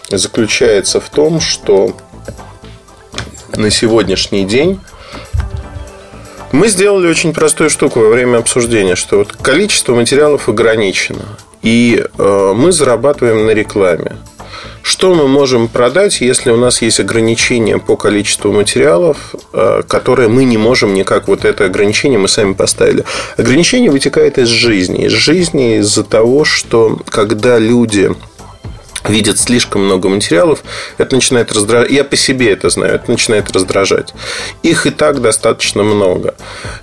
заключается 0.10 1.00
в 1.00 1.10
том, 1.10 1.40
что 1.40 1.96
на 3.56 3.72
сегодняшний 3.72 4.46
день 4.46 4.80
мы 6.52 6.68
сделали 6.68 7.08
очень 7.08 7.34
простую 7.34 7.70
штуку 7.70 8.00
во 8.00 8.10
время 8.10 8.38
обсуждения, 8.38 8.96
что 8.96 9.18
вот 9.18 9.34
количество 9.34 9.96
материалов 9.96 10.50
ограничено, 10.50 11.26
и 11.62 12.04
э, 12.18 12.54
мы 12.56 12.72
зарабатываем 12.72 13.46
на 13.46 13.52
рекламе. 13.52 14.18
Что 14.82 15.14
мы 15.14 15.28
можем 15.28 15.68
продать, 15.68 16.22
если 16.22 16.50
у 16.50 16.58
нас 16.58 16.82
есть 16.82 17.00
ограничения 17.00 17.78
по 17.78 17.98
количеству 17.98 18.54
материалов, 18.54 19.36
э, 19.52 19.82
которые 19.88 20.30
мы 20.30 20.46
не 20.46 20.58
можем 20.58 20.94
никак, 20.94 21.28
вот 21.28 21.44
это 21.44 21.66
ограничение 21.66 22.18
мы 22.18 22.30
сами 22.30 22.54
поставили. 22.54 23.04
Ограничение 23.36 23.92
вытекает 23.92 24.38
из 24.38 24.48
жизни. 24.48 25.06
Из 25.06 25.12
жизни 25.12 25.78
из-за 25.80 26.04
того, 26.04 26.46
что 26.46 27.00
когда 27.10 27.60
люди 27.60 28.12
видят 29.10 29.40
слишком 29.40 29.86
много 29.86 30.10
материалов, 30.10 30.64
это 30.98 31.16
начинает 31.16 31.52
раздражать. 31.52 31.92
Я 31.92 32.04
по 32.04 32.16
себе 32.16 32.52
это 32.52 32.70
знаю, 32.70 32.96
это 32.96 33.12
начинает 33.12 33.52
раздражать. 33.52 34.14
Их 34.64 34.86
и 34.86 34.90
так 34.90 35.22
достаточно 35.22 35.84
много. 35.84 36.36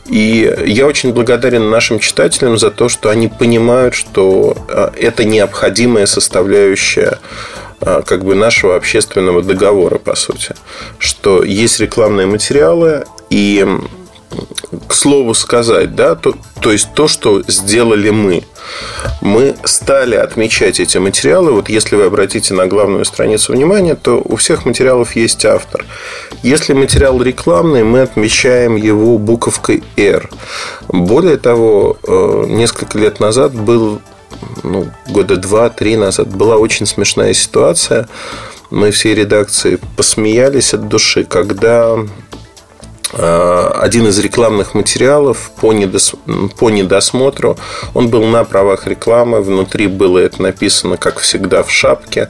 И 0.06 0.52
я 0.66 0.86
очень 0.86 1.12
благодарен 1.12 1.70
нашим 1.70 1.98
читателям 1.98 2.58
за 2.58 2.70
то, 2.70 2.88
что 2.88 3.10
они 3.10 3.28
понимают, 3.28 3.94
что 3.94 4.56
а, 4.68 4.92
это 4.96 5.24
необходимая 5.24 6.06
составляющая 6.06 7.18
а, 7.80 8.02
как 8.02 8.24
бы 8.24 8.34
нашего 8.34 8.76
общественного 8.76 9.42
договора, 9.42 9.98
по 9.98 10.14
сути. 10.14 10.54
Что 10.98 11.42
есть 11.42 11.80
рекламные 11.80 12.26
материалы, 12.26 13.04
и 13.30 13.66
к 14.88 14.92
слову 14.92 15.34
сказать, 15.34 15.94
да, 15.94 16.14
то, 16.14 16.34
то 16.60 16.72
есть 16.72 16.94
то, 16.94 17.08
что 17.08 17.42
сделали 17.46 18.10
мы. 18.10 18.44
Мы 19.20 19.54
стали 19.64 20.16
отмечать 20.16 20.80
эти 20.80 20.98
материалы. 20.98 21.52
Вот 21.52 21.68
если 21.68 21.96
вы 21.96 22.04
обратите 22.04 22.54
на 22.54 22.66
главную 22.66 23.04
страницу 23.04 23.52
внимания, 23.52 23.94
то 23.94 24.22
у 24.24 24.36
всех 24.36 24.64
материалов 24.64 25.16
есть 25.16 25.44
автор. 25.44 25.84
Если 26.42 26.72
материал 26.72 27.20
рекламный, 27.22 27.84
мы 27.84 28.00
отмечаем 28.00 28.76
его 28.76 29.18
буковкой 29.18 29.82
R. 29.96 30.28
Более 30.88 31.36
того, 31.36 31.96
э, 32.02 32.44
несколько 32.48 32.98
лет 32.98 33.20
назад 33.20 33.54
был, 33.54 34.00
ну, 34.62 34.88
года 35.08 35.36
два-три 35.36 35.96
назад, 35.96 36.28
была 36.28 36.56
очень 36.56 36.86
смешная 36.86 37.34
ситуация. 37.34 38.08
Мы 38.70 38.90
всей 38.90 39.14
редакции 39.14 39.78
посмеялись 39.96 40.74
от 40.74 40.88
души, 40.88 41.24
когда 41.24 41.98
один 43.16 44.08
из 44.08 44.18
рекламных 44.18 44.74
материалов 44.74 45.50
по, 45.60 45.72
недос... 45.72 46.14
по 46.58 46.70
недосмотру. 46.70 47.56
Он 47.94 48.08
был 48.08 48.24
на 48.24 48.44
правах 48.44 48.86
рекламы. 48.86 49.40
Внутри 49.40 49.86
было 49.86 50.18
это 50.18 50.42
написано, 50.42 50.96
как 50.96 51.18
всегда, 51.18 51.62
в 51.62 51.70
шапке. 51.70 52.28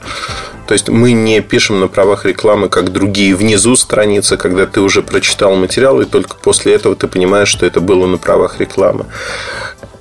То 0.67 0.73
есть 0.73 0.89
мы 0.89 1.11
не 1.11 1.41
пишем 1.41 1.79
на 1.79 1.87
правах 1.87 2.25
рекламы, 2.25 2.69
как 2.69 2.91
другие 2.91 3.35
внизу 3.35 3.75
страницы, 3.75 4.35
когда 4.35 4.65
ты 4.65 4.81
уже 4.81 5.03
прочитал 5.03 5.55
материал, 5.55 6.01
и 6.01 6.05
только 6.05 6.35
после 6.35 6.73
этого 6.73 6.95
ты 6.95 7.07
понимаешь, 7.07 7.49
что 7.49 7.65
это 7.65 7.81
было 7.81 8.07
на 8.07 8.17
правах 8.17 8.59
рекламы. 8.59 9.05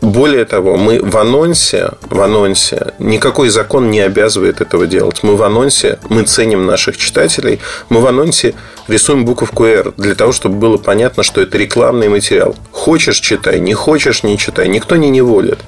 Более 0.04 0.44
того, 0.44 0.76
мы 0.76 1.00
в 1.02 1.16
анонсе, 1.16 1.92
в 2.02 2.20
анонсе, 2.20 2.92
никакой 2.99 3.49
закон 3.49 3.90
не 3.90 4.00
обязывает 4.00 4.61
этого 4.61 4.87
делать. 4.87 5.23
Мы 5.23 5.34
в 5.34 5.42
анонсе, 5.42 5.99
мы 6.11 6.25
ценим 6.25 6.66
наших 6.66 6.99
читателей, 6.99 7.61
мы 7.88 8.02
в 8.02 8.06
анонсе 8.06 8.54
рисуем 8.87 9.25
буковку 9.25 9.64
R 9.64 9.94
для 9.96 10.14
того, 10.14 10.32
чтобы 10.32 10.56
было 10.56 10.76
понятно, 10.76 11.23
что 11.23 11.40
это 11.40 11.56
рекламный 11.56 12.11
материал. 12.11 12.54
Хочешь– 12.70 13.18
читай, 13.20 13.61
не 13.61 13.73
хочешь– 13.73 14.23
не 14.25 14.37
читай. 14.37 14.68
Никто 14.68 14.96
не 14.96 15.08
неволит. 15.08 15.61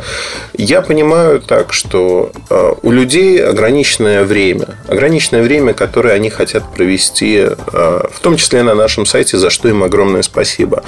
Я 0.53 0.83
понимаю 0.83 1.41
так, 1.41 1.73
что 1.73 2.31
э, 2.51 2.75
у 2.83 2.91
людей 2.91 3.43
ограниченное 3.43 4.25
время. 4.25 4.77
Ограниченное 4.87 5.43
время, 5.43 5.73
которое 5.73 6.13
они 6.13 6.29
хотят 6.29 6.75
провести, 6.75 7.47
э, 7.47 8.03
в 8.13 8.21
том 8.21 8.37
числе 8.37 8.63
на 8.63 8.75
нашем 8.75 9.07
сайте, 9.07 9.39
за 9.39 9.49
что 9.49 9.67
им 9.71 9.83
огромное 9.83 10.21
спасибо. 10.21 10.83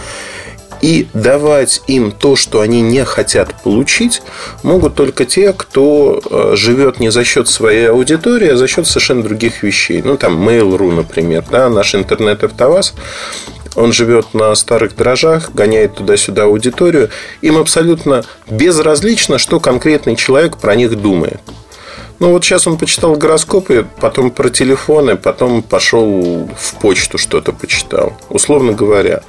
И 0.80 1.08
давать 1.12 1.82
им 1.86 2.12
то, 2.12 2.36
что 2.36 2.60
они 2.60 2.80
не 2.80 3.04
хотят 3.04 3.62
получить, 3.62 4.22
могут 4.62 4.94
только 4.94 5.24
те, 5.24 5.52
кто 5.52 6.20
э, 6.30 6.56
живет 6.56 7.00
не 7.00 7.10
за 7.10 7.24
счет 7.24 7.48
своей 7.48 7.90
аудитории, 7.90 8.50
а 8.50 8.56
за 8.56 8.68
счет 8.68 8.86
совершенно 8.86 9.22
других 9.22 9.62
вещей. 9.62 10.02
Ну, 10.02 10.16
там 10.16 10.48
Mail.ru, 10.48 10.92
например, 10.92 11.44
да, 11.50 11.68
наш 11.68 11.94
интернет-автоваз, 11.94 12.94
он 13.74 13.92
живет 13.92 14.34
на 14.34 14.54
старых 14.54 14.96
дрожжах, 14.96 15.52
гоняет 15.52 15.94
туда-сюда 15.94 16.44
аудиторию. 16.44 17.10
Им 17.42 17.58
абсолютно 17.58 18.24
безразлично, 18.48 19.38
что 19.38 19.60
конкретный 19.60 20.16
человек 20.16 20.56
про 20.56 20.74
них 20.74 21.00
думает. 21.00 21.40
Ну, 22.18 22.32
вот 22.32 22.44
сейчас 22.44 22.66
он 22.66 22.76
почитал 22.76 23.14
гороскопы, 23.14 23.86
потом 24.00 24.32
про 24.32 24.48
телефоны, 24.48 25.16
потом 25.16 25.62
пошел 25.62 26.50
в 26.58 26.74
почту 26.80 27.16
что-то 27.18 27.52
почитал. 27.52 28.18
Условно 28.28 28.72
говоря. 28.72 29.22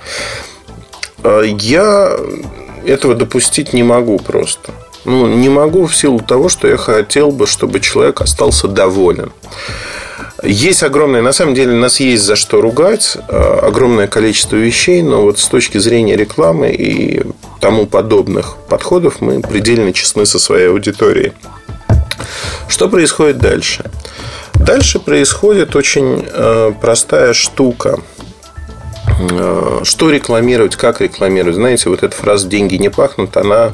А 1.24 1.42
я 1.42 2.18
этого 2.86 3.16
допустить 3.16 3.74
не 3.74 3.84
могу 3.84 4.20
просто. 4.20 4.72
Ну, 5.06 5.28
не 5.28 5.50
могу 5.50 5.86
в 5.86 5.96
силу 5.96 6.20
того, 6.20 6.50
что 6.50 6.68
я 6.68 6.78
хотел 6.78 7.32
бы, 7.32 7.48
чтобы 7.48 7.80
человек 7.80 8.22
остался 8.22 8.68
доволен. 8.68 9.32
Есть 10.44 10.84
огромное, 10.84 11.22
на 11.22 11.34
самом 11.34 11.54
деле, 11.54 11.74
нас 11.74 12.00
есть 12.00 12.24
за 12.24 12.36
что 12.36 12.62
ругать, 12.62 13.18
а, 13.28 13.60
огромное 13.68 14.08
количество 14.08 14.56
вещей, 14.56 15.02
но 15.02 15.24
вот 15.24 15.40
с 15.40 15.48
точки 15.48 15.78
зрения 15.78 16.16
рекламы 16.16 16.72
и 16.72 17.24
тому 17.60 17.86
подобных 17.86 18.56
подходов 18.70 19.20
мы 19.20 19.42
предельно 19.42 19.92
честны 19.92 20.26
со 20.26 20.40
своей 20.40 20.70
аудиторией. 20.70 21.34
Что 22.70 22.88
происходит 22.88 23.40
дальше? 23.40 23.84
Дальше 24.54 25.00
происходит 25.00 25.76
очень 25.76 26.26
э, 26.26 26.74
простая 26.80 27.34
штука. 27.34 28.00
Э, 29.20 29.82
что 29.84 30.10
рекламировать, 30.10 30.76
как 30.76 31.02
рекламировать? 31.02 31.56
Знаете, 31.56 31.90
вот 31.90 32.04
эта 32.04 32.16
фраза 32.16 32.48
«деньги 32.48 32.76
не 32.76 32.90
пахнут», 32.90 33.36
она 33.36 33.74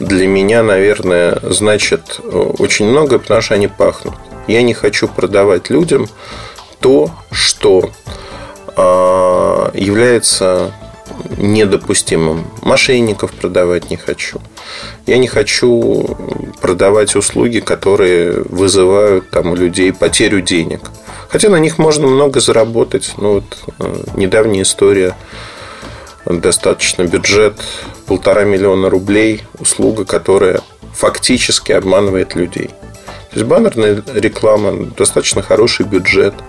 для 0.00 0.26
меня, 0.26 0.62
наверное, 0.62 1.38
значит 1.42 2.20
э, 2.22 2.36
очень 2.58 2.86
много, 2.88 3.18
потому 3.18 3.40
что 3.40 3.54
они 3.54 3.68
пахнут. 3.68 4.14
Я 4.48 4.62
не 4.62 4.74
хочу 4.74 5.06
продавать 5.06 5.70
людям 5.70 6.08
то, 6.80 7.10
что 7.30 7.90
является 8.74 10.72
недопустимым. 11.36 12.46
Мошенников 12.62 13.32
продавать 13.32 13.90
не 13.90 13.96
хочу. 13.96 14.40
Я 15.06 15.18
не 15.18 15.28
хочу 15.28 16.16
продавать 16.60 17.14
услуги, 17.14 17.60
которые 17.60 18.42
вызывают 18.44 19.30
там, 19.30 19.50
у 19.50 19.56
людей 19.56 19.92
потерю 19.92 20.40
денег. 20.40 20.80
Хотя 21.32 21.48
на 21.48 21.56
них 21.56 21.78
можно 21.78 22.06
много 22.06 22.40
заработать. 22.40 23.14
Ну, 23.16 23.34
вот 23.34 23.44
э, 23.78 24.04
недавняя 24.16 24.62
история. 24.62 25.16
Достаточно 26.26 27.02
бюджет 27.02 27.54
полтора 28.06 28.44
миллиона 28.44 28.88
рублей. 28.88 29.42
Услуга, 29.58 30.04
которая 30.04 30.60
фактически 30.94 31.72
обманывает 31.72 32.36
людей. 32.36 32.68
То 33.30 33.38
есть 33.38 33.46
баннерная 33.46 34.02
реклама, 34.14 34.86
достаточно 34.96 35.42
хороший 35.42 35.86
бюджет– 35.86 36.34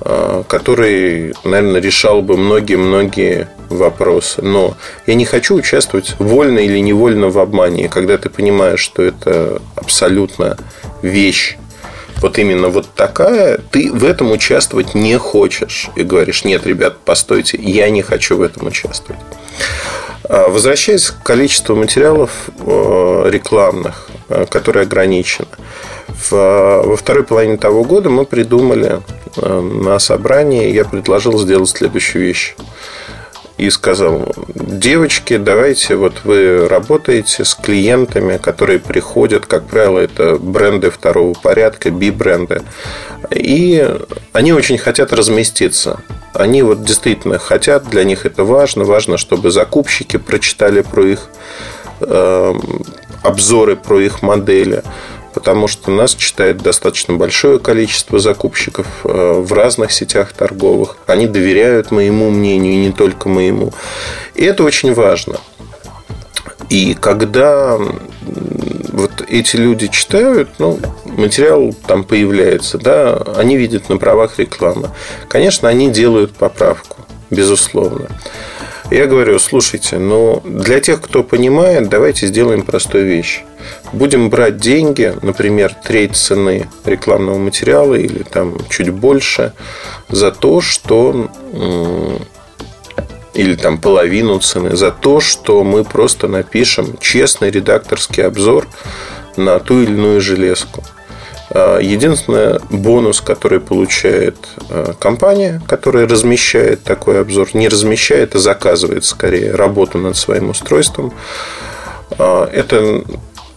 Э, 0.00 0.44
который, 0.46 1.34
наверное, 1.42 1.80
решал 1.80 2.22
бы 2.22 2.36
многие-многие 2.36 3.48
вопросы. 3.68 4.42
Но 4.42 4.76
я 5.06 5.14
не 5.14 5.24
хочу 5.24 5.56
участвовать 5.56 6.14
вольно 6.20 6.60
или 6.60 6.78
невольно 6.78 7.28
в 7.30 7.38
обмане. 7.38 7.88
когда 7.88 8.16
ты 8.16 8.30
понимаешь, 8.30 8.80
что 8.80 9.02
это 9.02 9.60
абсолютно 9.74 10.56
вещь, 11.02 11.58
вот 12.20 12.38
именно 12.38 12.68
вот 12.68 12.86
такая, 12.94 13.58
ты 13.70 13.92
в 13.92 14.04
этом 14.04 14.30
участвовать 14.32 14.94
не 14.94 15.18
хочешь. 15.18 15.88
И 15.96 16.02
говоришь, 16.02 16.44
нет, 16.44 16.66
ребят, 16.66 16.98
постойте, 16.98 17.58
я 17.60 17.90
не 17.90 18.02
хочу 18.02 18.36
в 18.36 18.42
этом 18.42 18.66
участвовать. 18.66 19.20
А, 20.24 20.48
возвращаясь 20.48 21.10
к 21.10 21.22
количеству 21.22 21.76
материалов 21.76 22.30
э, 22.58 23.30
рекламных, 23.30 24.08
э, 24.28 24.46
которые 24.48 24.82
ограничены. 24.82 25.48
Во 26.30 26.96
второй 26.96 27.22
половине 27.22 27.58
того 27.58 27.84
года 27.84 28.10
мы 28.10 28.24
придумали 28.24 29.00
Э, 29.36 29.60
на 29.60 29.98
собрании 29.98 30.72
я 30.72 30.84
предложил 30.84 31.38
сделать 31.38 31.68
следующую 31.68 32.24
вещь. 32.24 32.56
И 33.58 33.70
сказал, 33.70 34.32
девочки, 34.54 35.36
давайте, 35.36 35.96
вот 35.96 36.20
вы 36.22 36.68
работаете 36.68 37.44
с 37.44 37.54
клиентами, 37.56 38.36
которые 38.36 38.78
приходят, 38.78 39.46
как 39.46 39.66
правило, 39.66 39.98
это 39.98 40.36
бренды 40.36 40.90
второго 40.90 41.34
порядка, 41.34 41.90
би-бренды. 41.90 42.62
И 43.32 43.84
они 44.32 44.52
очень 44.52 44.78
хотят 44.78 45.12
разместиться. 45.12 46.00
Они 46.34 46.62
вот 46.62 46.84
действительно 46.84 47.38
хотят, 47.38 47.88
для 47.90 48.04
них 48.04 48.26
это 48.26 48.44
важно. 48.44 48.84
Важно, 48.84 49.18
чтобы 49.18 49.50
закупщики 49.50 50.18
прочитали 50.18 50.82
про 50.82 51.04
их 51.04 51.28
э, 52.00 52.54
обзоры, 53.22 53.74
про 53.74 54.00
их 54.00 54.22
модели 54.22 54.84
потому 55.38 55.68
что 55.68 55.92
нас 55.92 56.16
читает 56.16 56.56
достаточно 56.56 57.14
большое 57.14 57.60
количество 57.60 58.18
закупщиков 58.18 58.88
э, 59.04 59.34
в 59.40 59.52
разных 59.52 59.92
сетях 59.92 60.32
торговых. 60.32 60.96
Они 61.06 61.28
доверяют 61.28 61.92
моему 61.92 62.28
мнению, 62.28 62.72
и 62.72 62.86
не 62.86 62.90
только 62.90 63.28
моему. 63.28 63.72
И 64.34 64.44
это 64.44 64.64
очень 64.64 64.92
важно. 64.92 65.36
И 66.70 66.96
когда 67.00 67.78
вот 67.78 69.12
эти 69.28 69.54
люди 69.54 69.86
читают, 69.86 70.48
ну, 70.58 70.80
материал 71.04 71.72
там 71.86 72.02
появляется, 72.02 72.76
да, 72.76 73.14
они 73.36 73.56
видят 73.56 73.88
на 73.88 73.96
правах 73.96 74.40
рекламы. 74.40 74.90
Конечно, 75.28 75.68
они 75.68 75.88
делают 75.92 76.32
поправку, 76.32 76.96
безусловно. 77.30 78.08
Я 78.90 79.06
говорю, 79.06 79.38
слушайте, 79.38 79.98
ну, 79.98 80.40
для 80.44 80.80
тех, 80.80 81.02
кто 81.02 81.22
понимает, 81.22 81.90
давайте 81.90 82.26
сделаем 82.26 82.62
простую 82.62 83.06
вещь. 83.06 83.42
Будем 83.92 84.30
брать 84.30 84.56
деньги, 84.56 85.14
например, 85.20 85.74
треть 85.84 86.16
цены 86.16 86.68
рекламного 86.86 87.36
материала 87.36 87.94
или 87.94 88.22
там 88.22 88.56
чуть 88.70 88.88
больше 88.88 89.52
за 90.08 90.30
то, 90.32 90.62
что 90.62 91.30
или 93.34 93.54
там 93.56 93.78
половину 93.78 94.38
цены 94.40 94.74
за 94.74 94.90
то, 94.90 95.20
что 95.20 95.62
мы 95.64 95.84
просто 95.84 96.26
напишем 96.26 96.96
честный 96.98 97.50
редакторский 97.50 98.24
обзор 98.24 98.66
на 99.36 99.58
ту 99.60 99.82
или 99.82 99.92
иную 99.92 100.22
железку. 100.22 100.82
А, 101.50 101.78
единственный 101.78 102.60
бонус, 102.70 103.20
который 103.20 103.60
получает 103.60 104.36
а, 104.70 104.94
компания, 104.98 105.62
которая 105.66 106.06
размещает 106.06 106.82
такой 106.82 107.20
обзор, 107.20 107.48
не 107.54 107.68
размещает, 107.68 108.34
а 108.34 108.38
заказывает 108.38 109.04
скорее 109.04 109.54
работу 109.54 109.98
над 109.98 110.16
своим 110.16 110.50
устройством, 110.50 111.12
а, 112.18 112.48
это 112.52 113.02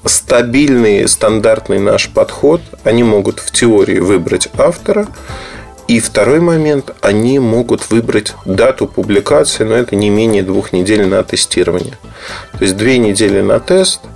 стабильный, 0.05 1.07
стандартный 1.07 1.79
наш 1.79 2.09
подход. 2.09 2.61
Они 2.83 3.03
могут 3.03 3.39
в 3.39 3.51
теории 3.51 3.99
выбрать 3.99 4.47
автора. 4.57 5.07
И 5.87 5.99
второй 5.99 6.39
момент, 6.39 6.91
они 7.01 7.37
могут 7.39 7.89
выбрать 7.89 8.33
дату 8.45 8.87
публикации, 8.87 9.65
но 9.65 9.75
это 9.75 9.97
не 9.97 10.09
менее 10.09 10.41
двух 10.41 10.71
недель 10.71 11.05
на 11.05 11.21
тестирование. 11.23 11.97
То 12.53 12.63
есть 12.63 12.77
две 12.77 12.97
недели 12.97 13.41
на 13.41 13.59
тест– 13.59 13.99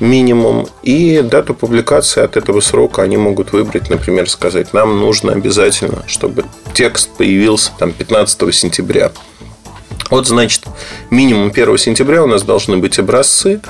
минимум. 0.00 0.68
И 0.82 1.20
дату 1.22 1.54
публикации 1.54 2.22
от 2.22 2.36
этого 2.36 2.60
срока 2.60 3.02
они 3.02 3.16
могут 3.16 3.52
выбрать, 3.52 3.90
например, 3.90 4.28
сказать, 4.28 4.72
нам 4.72 4.98
нужно 5.00 5.32
обязательно, 5.32 6.04
чтобы 6.06 6.44
текст 6.74 7.10
появился 7.16 7.72
там 7.78 7.92
15 7.92 8.54
сентября. 8.54 9.12
Вот, 10.10 10.26
значит, 10.26 10.64
минимум 11.10 11.48
1 11.48 11.78
сентября 11.78 12.24
у 12.24 12.26
нас 12.26 12.42
должны 12.42 12.78
быть 12.78 12.98
образцы. 12.98 13.60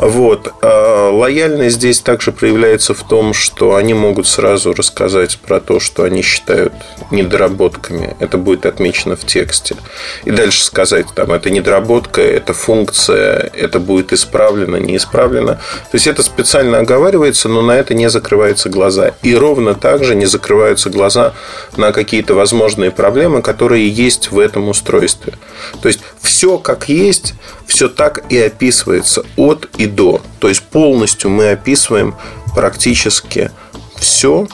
Вот. 0.00 0.54
А 0.62 1.10
лояльность 1.10 1.76
здесь 1.76 2.00
также 2.00 2.32
проявляется 2.32 2.94
в 2.94 3.02
том, 3.02 3.34
что 3.34 3.74
они 3.74 3.92
могут 3.92 4.26
сразу 4.26 4.72
рассказать 4.72 5.38
про 5.38 5.60
то, 5.60 5.78
что 5.78 6.04
они 6.04 6.22
считают 6.22 6.72
недоработками. 7.10 8.16
Это 8.18 8.38
будет 8.38 8.64
отмечено 8.64 9.14
в 9.16 9.26
тексте. 9.26 9.76
И 10.24 10.30
дальше 10.30 10.64
сказать, 10.64 11.06
там, 11.14 11.32
это 11.32 11.50
недоработка, 11.50 12.22
это 12.22 12.54
функция, 12.54 13.50
это 13.52 13.78
будет 13.78 14.12
исправлено, 14.14 14.76
не 14.76 14.96
исправлено. 14.96 15.54
То 15.54 15.94
есть 15.94 16.06
это 16.06 16.22
специально 16.22 16.78
оговаривается, 16.78 17.50
но 17.50 17.60
на 17.60 17.72
это 17.72 17.92
не 17.92 18.08
закрываются 18.08 18.70
глаза. 18.70 19.12
И 19.22 19.34
ровно 19.34 19.74
так 19.74 20.02
же 20.02 20.14
не 20.14 20.24
закрываются 20.24 20.88
глаза 20.88 21.34
на 21.76 21.92
какие-то 21.92 22.34
возможные 22.34 22.90
проблемы, 22.90 23.42
которые 23.42 23.88
есть 23.88 24.30
в 24.30 24.38
этом 24.38 24.68
устройстве. 24.70 25.34
То 25.82 25.88
есть 25.88 26.00
все 26.22 26.56
как 26.56 26.88
есть, 26.88 27.34
все 27.66 27.88
так 27.88 28.24
и 28.30 28.38
описывается 28.38 29.24
от 29.36 29.68
и 29.76 29.89
до. 29.94 30.20
То 30.38 30.48
есть 30.48 30.62
полностью 30.62 31.30
мы 31.30 31.50
описываем 31.50 32.14
практически 32.54 33.50
все, 33.98 34.48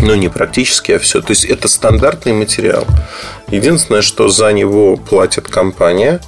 ну 0.00 0.14
не 0.14 0.28
практически, 0.28 0.92
а 0.92 0.98
все. 0.98 1.20
То 1.20 1.30
есть 1.30 1.44
это 1.44 1.68
стандартный 1.68 2.32
материал. 2.32 2.86
Единственное, 3.48 4.02
что 4.02 4.28
за 4.28 4.52
него 4.52 4.96
платит 4.96 5.48
компания, 5.48 6.20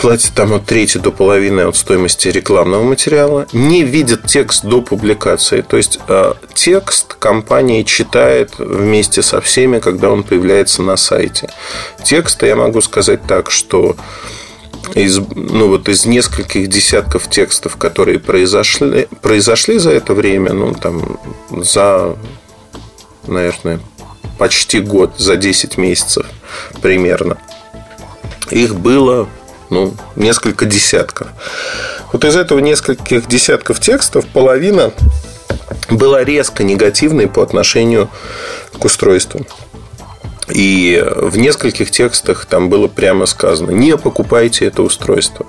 платят 0.00 0.32
там 0.34 0.54
от 0.54 0.64
трети 0.64 0.98
до 0.98 1.10
половины 1.10 1.62
от 1.62 1.76
стоимости 1.76 2.28
рекламного 2.28 2.82
материала, 2.82 3.46
не 3.52 3.82
видят 3.82 4.26
текст 4.26 4.64
до 4.64 4.80
публикации. 4.80 5.60
То 5.60 5.76
есть 5.76 6.00
э, 6.08 6.34
текст 6.54 7.14
компания 7.14 7.84
читает 7.84 8.52
вместе 8.58 9.22
со 9.22 9.40
всеми, 9.40 9.78
когда 9.78 10.10
он 10.10 10.22
появляется 10.22 10.82
на 10.82 10.96
сайте. 10.96 11.50
Текста 12.02 12.46
я 12.46 12.56
могу 12.56 12.80
сказать 12.80 13.20
так, 13.26 13.50
что 13.50 13.96
из, 14.94 15.18
ну, 15.18 15.68
вот 15.68 15.88
из 15.88 16.06
нескольких 16.06 16.68
десятков 16.68 17.28
текстов, 17.28 17.76
которые 17.76 18.18
произошли, 18.18 19.08
произошли 19.22 19.78
за 19.78 19.90
это 19.90 20.14
время, 20.14 20.52
ну, 20.52 20.74
там, 20.74 21.18
за, 21.50 22.16
наверное, 23.26 23.80
почти 24.38 24.80
год, 24.80 25.14
за 25.18 25.36
10 25.36 25.76
месяцев 25.76 26.26
примерно, 26.80 27.38
их 28.50 28.74
было 28.74 29.28
ну, 29.70 29.94
несколько 30.16 30.66
десятков. 30.66 31.28
Вот 32.12 32.24
из 32.24 32.36
этого 32.36 32.58
нескольких 32.58 33.28
десятков 33.28 33.80
текстов 33.80 34.26
половина 34.26 34.92
была 35.88 36.24
резко 36.24 36.64
негативной 36.64 37.28
по 37.28 37.42
отношению 37.42 38.10
к 38.78 38.84
устройству. 38.84 39.46
И 40.52 41.02
в 41.04 41.38
нескольких 41.38 41.90
текстах 41.90 42.44
там 42.46 42.68
было 42.68 42.88
прямо 42.88 43.26
сказано, 43.26 43.70
не 43.70 43.96
покупайте 43.96 44.66
это 44.66 44.82
устройство. 44.82 45.46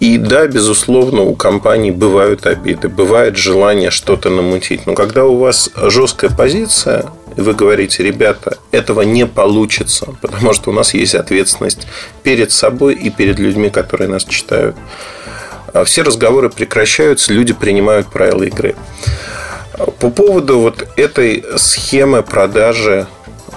И 0.00 0.18
да, 0.18 0.48
безусловно, 0.48 1.22
у 1.22 1.36
компаний 1.36 1.92
бывают 1.92 2.46
обиды, 2.46 2.88
бывает 2.88 3.36
желание 3.36 3.90
что-то 3.92 4.30
намутить. 4.30 4.84
Но 4.86 4.94
когда 4.94 5.26
у 5.26 5.38
вас 5.38 5.70
жесткая 5.76 6.30
позиция, 6.30 7.06
вы 7.36 7.54
говорите, 7.54 8.02
ребята, 8.02 8.58
этого 8.72 9.02
не 9.02 9.26
получится, 9.26 10.08
потому 10.20 10.54
что 10.54 10.70
у 10.70 10.72
нас 10.72 10.92
есть 10.94 11.14
ответственность 11.14 11.86
перед 12.24 12.50
собой 12.50 12.94
и 12.94 13.10
перед 13.10 13.38
людьми, 13.38 13.70
которые 13.70 14.08
нас 14.08 14.24
читают. 14.24 14.74
А 15.72 15.84
все 15.84 16.02
разговоры 16.02 16.50
прекращаются, 16.50 17.32
люди 17.32 17.52
принимают 17.52 18.08
правила 18.08 18.42
игры. 18.42 18.74
По 20.00 20.10
поводу 20.10 20.58
вот 20.58 20.86
этой 20.96 21.44
схемы 21.56 22.22
продажи 22.22 23.06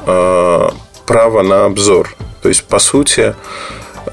право 0.05 1.41
на 1.41 1.65
обзор. 1.65 2.15
То 2.41 2.49
есть, 2.49 2.63
по 2.65 2.77
сути, 2.79 3.33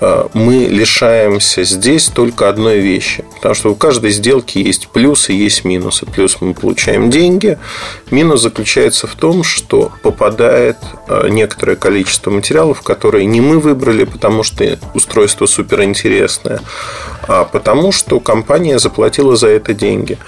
э, 0.00 0.24
мы 0.32 0.66
лишаемся 0.70 1.64
здесь 1.64 2.08
только 2.08 2.48
одной 2.48 2.80
вещи. 2.80 3.24
Потому 3.36 3.54
что 3.54 3.72
у 3.72 3.74
каждой 3.74 4.10
сделки 4.10 4.58
есть 4.58 4.88
плюсы, 4.88 5.32
есть 5.32 5.64
минусы. 5.64 6.06
Плюс 6.06 6.38
мы 6.40 6.54
получаем 6.54 7.10
деньги. 7.10 7.58
Минус 8.10 8.40
заключается 8.40 9.06
в 9.06 9.14
том, 9.14 9.44
что 9.44 9.92
попадает 10.02 10.78
э, 11.08 11.28
некоторое 11.28 11.76
количество 11.76 12.30
материалов, 12.30 12.82
которые 12.82 13.26
не 13.26 13.40
мы 13.40 13.58
выбрали, 13.58 14.04
потому 14.04 14.42
что 14.42 14.78
устройство 14.94 15.46
суперинтересное, 15.46 16.60
а 17.28 17.44
потому 17.44 17.92
что 17.92 18.20
компания 18.20 18.78
заплатила 18.78 19.36
за 19.36 19.48
это 19.48 19.74
деньги. 19.74 20.18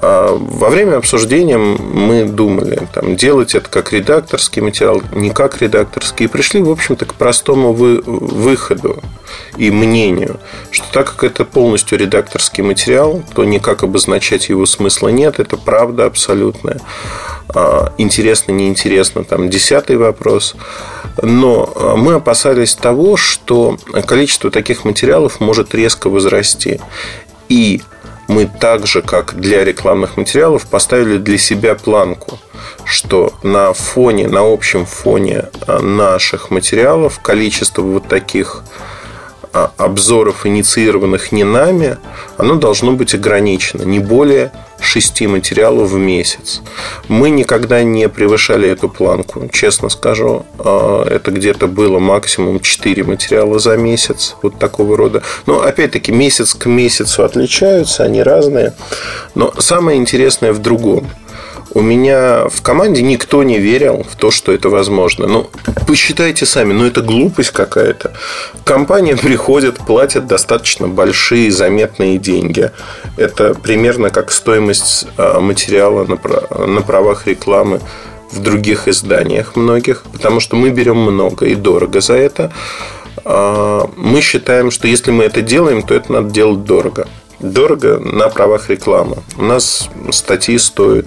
А 0.00 0.36
во 0.38 0.68
время 0.68 0.96
обсуждения 0.96 1.58
мы 1.58 2.24
думали, 2.24 2.86
там, 2.92 3.16
делать 3.16 3.54
это 3.54 3.68
как 3.68 3.92
редакторский 3.92 4.62
материал, 4.62 5.02
не 5.12 5.30
как 5.30 5.60
редакторский. 5.60 6.26
И 6.26 6.28
пришли, 6.28 6.62
в 6.62 6.70
общем-то, 6.70 7.04
к 7.04 7.14
простому 7.14 7.72
вы, 7.72 8.00
выходу 8.04 9.02
и 9.56 9.70
мнению, 9.70 10.38
что 10.70 10.86
так 10.92 11.14
как 11.14 11.24
это 11.24 11.44
полностью 11.44 11.98
редакторский 11.98 12.62
материал, 12.62 13.22
то 13.34 13.44
никак 13.44 13.82
обозначать 13.82 14.48
его 14.48 14.66
смысла 14.66 15.08
нет. 15.08 15.40
Это 15.40 15.56
правда 15.56 16.06
абсолютная. 16.06 16.80
А, 17.48 17.92
интересно, 17.98 18.52
неинтересно, 18.52 19.24
там 19.24 19.50
десятый 19.50 19.96
вопрос. 19.96 20.54
Но 21.20 21.72
а, 21.74 21.96
мы 21.96 22.14
опасались 22.14 22.74
того, 22.76 23.16
что 23.16 23.78
количество 24.06 24.50
таких 24.50 24.84
материалов 24.84 25.40
может 25.40 25.74
резко 25.74 26.08
возрасти. 26.08 26.80
И 27.48 27.80
мы 28.28 28.46
так 28.46 28.86
же, 28.86 29.02
как 29.02 29.34
для 29.34 29.64
рекламных 29.64 30.16
материалов, 30.16 30.66
поставили 30.66 31.16
для 31.16 31.38
себя 31.38 31.74
планку, 31.74 32.38
что 32.84 33.32
на 33.42 33.72
фоне, 33.72 34.28
на 34.28 34.40
общем 34.40 34.84
фоне 34.86 35.46
а, 35.66 35.80
наших 35.80 36.50
материалов 36.50 37.18
количество 37.20 37.82
вот 37.82 38.06
таких 38.06 38.62
обзоров, 39.52 40.46
инициированных 40.46 41.32
не 41.32 41.44
нами, 41.44 41.96
оно 42.36 42.54
должно 42.56 42.92
быть 42.92 43.14
ограничено. 43.14 43.82
Не 43.82 43.98
более 43.98 44.52
шести 44.80 45.26
материалов 45.26 45.90
в 45.90 45.98
месяц. 45.98 46.62
Мы 47.08 47.30
никогда 47.30 47.82
не 47.82 48.08
превышали 48.08 48.68
эту 48.68 48.88
планку, 48.88 49.48
честно 49.52 49.88
скажу. 49.88 50.46
А, 50.58 51.04
это 51.04 51.30
где-то 51.30 51.66
было 51.66 51.98
максимум 51.98 52.60
4 52.60 53.04
материала 53.04 53.58
за 53.58 53.76
месяц, 53.76 54.36
вот 54.42 54.58
такого 54.58 54.96
рода. 54.96 55.22
Но, 55.46 55.62
опять-таки, 55.62 56.12
месяц 56.12 56.54
к 56.54 56.66
месяцу 56.66 57.24
отличаются, 57.24 58.04
они 58.04 58.22
разные. 58.22 58.74
Но 59.34 59.52
самое 59.58 59.98
интересное 59.98 60.52
в 60.52 60.58
другом– 60.60 61.10
у 61.78 61.80
меня 61.80 62.48
в 62.48 62.60
команде 62.60 63.02
никто 63.02 63.44
не 63.44 63.60
верил 63.60 64.02
в 64.02 64.16
то, 64.16 64.32
что 64.32 64.50
это 64.50 64.68
возможно. 64.68 65.28
Ну, 65.28 65.48
посчитайте 65.86 66.44
сами, 66.44 66.72
ну 66.72 66.84
это 66.84 67.02
глупость 67.02 67.52
какая-то. 67.52 68.14
Компания 68.64 69.16
приходит, 69.22 69.76
платит 69.76 70.26
достаточно 70.26 70.88
большие, 70.88 71.52
заметные 71.52 72.18
деньги. 72.18 72.72
Это 73.16 73.54
примерно 73.54 74.10
как 74.10 74.32
стоимость 74.32 75.06
а, 75.16 75.38
материала 75.38 76.04
на 76.04 76.82
правах 76.82 77.28
рекламы 77.28 77.80
в 78.32 78.42
других 78.42 78.88
изданиях 78.88 79.54
многих, 79.54 80.02
потому 80.12 80.40
что 80.40 80.56
мы 80.56 80.70
берем 80.70 80.96
много 80.96 81.46
и 81.46 81.54
дорого 81.54 82.00
за 82.00 82.14
это. 82.14 82.52
А, 83.24 83.88
мы 83.96 84.20
считаем, 84.20 84.72
что 84.72 84.88
если 84.88 85.12
мы 85.12 85.22
это 85.22 85.42
делаем, 85.42 85.82
то 85.82 85.94
это 85.94 86.10
надо 86.12 86.30
делать 86.30 86.64
дорого. 86.64 87.06
Дорого 87.38 88.00
на 88.00 88.28
правах 88.30 88.68
рекламы. 88.68 89.18
У 89.36 89.44
нас 89.44 89.88
статьи 90.10 90.58
стоят 90.58 91.06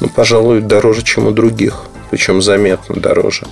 ну, 0.00 0.08
пожалуй, 0.08 0.60
дороже, 0.60 1.02
чем 1.02 1.26
у 1.26 1.30
других, 1.30 1.82
причем 2.10 2.42
заметно 2.42 2.96
дороже. 2.96 3.46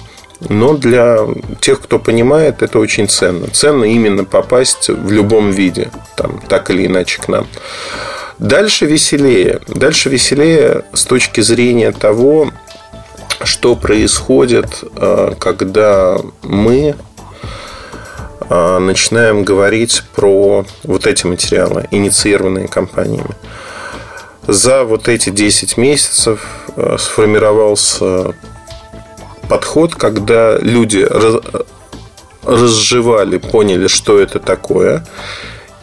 Но 0.48 0.76
для 0.76 1.20
тех, 1.60 1.80
кто 1.80 1.98
понимает, 1.98 2.62
это 2.62 2.78
очень 2.78 3.08
ценно. 3.08 3.48
Ценно 3.48 3.84
именно 3.84 4.24
попасть 4.24 4.88
в 4.88 5.10
любом 5.10 5.50
виде, 5.50 5.90
там, 6.16 6.40
так 6.48 6.70
или 6.70 6.86
иначе 6.86 7.20
к 7.20 7.28
нам. 7.28 7.46
Дальше 8.38 8.84
веселее. 8.84 9.60
Дальше 9.66 10.10
веселее 10.10 10.84
с 10.92 11.04
точки 11.04 11.40
зрения 11.40 11.90
того, 11.90 12.50
что 13.44 13.76
происходит, 13.76 14.84
э, 14.96 15.32
когда 15.38 16.18
мы 16.42 16.94
э, 18.48 18.78
начинаем 18.78 19.42
говорить 19.42 20.02
про 20.14 20.66
вот 20.82 21.06
эти 21.06 21.26
материалы, 21.26 21.88
инициированные 21.90 22.68
компаниями 22.68 23.34
за 24.46 24.84
вот 24.84 25.08
эти 25.08 25.30
10 25.30 25.76
месяцев 25.76 26.46
э, 26.76 26.96
сформировался 26.98 28.34
подход, 29.48 29.94
когда 29.94 30.58
люди 30.58 31.06
разжевали, 32.42 33.38
поняли, 33.38 33.88
что 33.88 34.18
это 34.20 34.38
такое, 34.38 35.04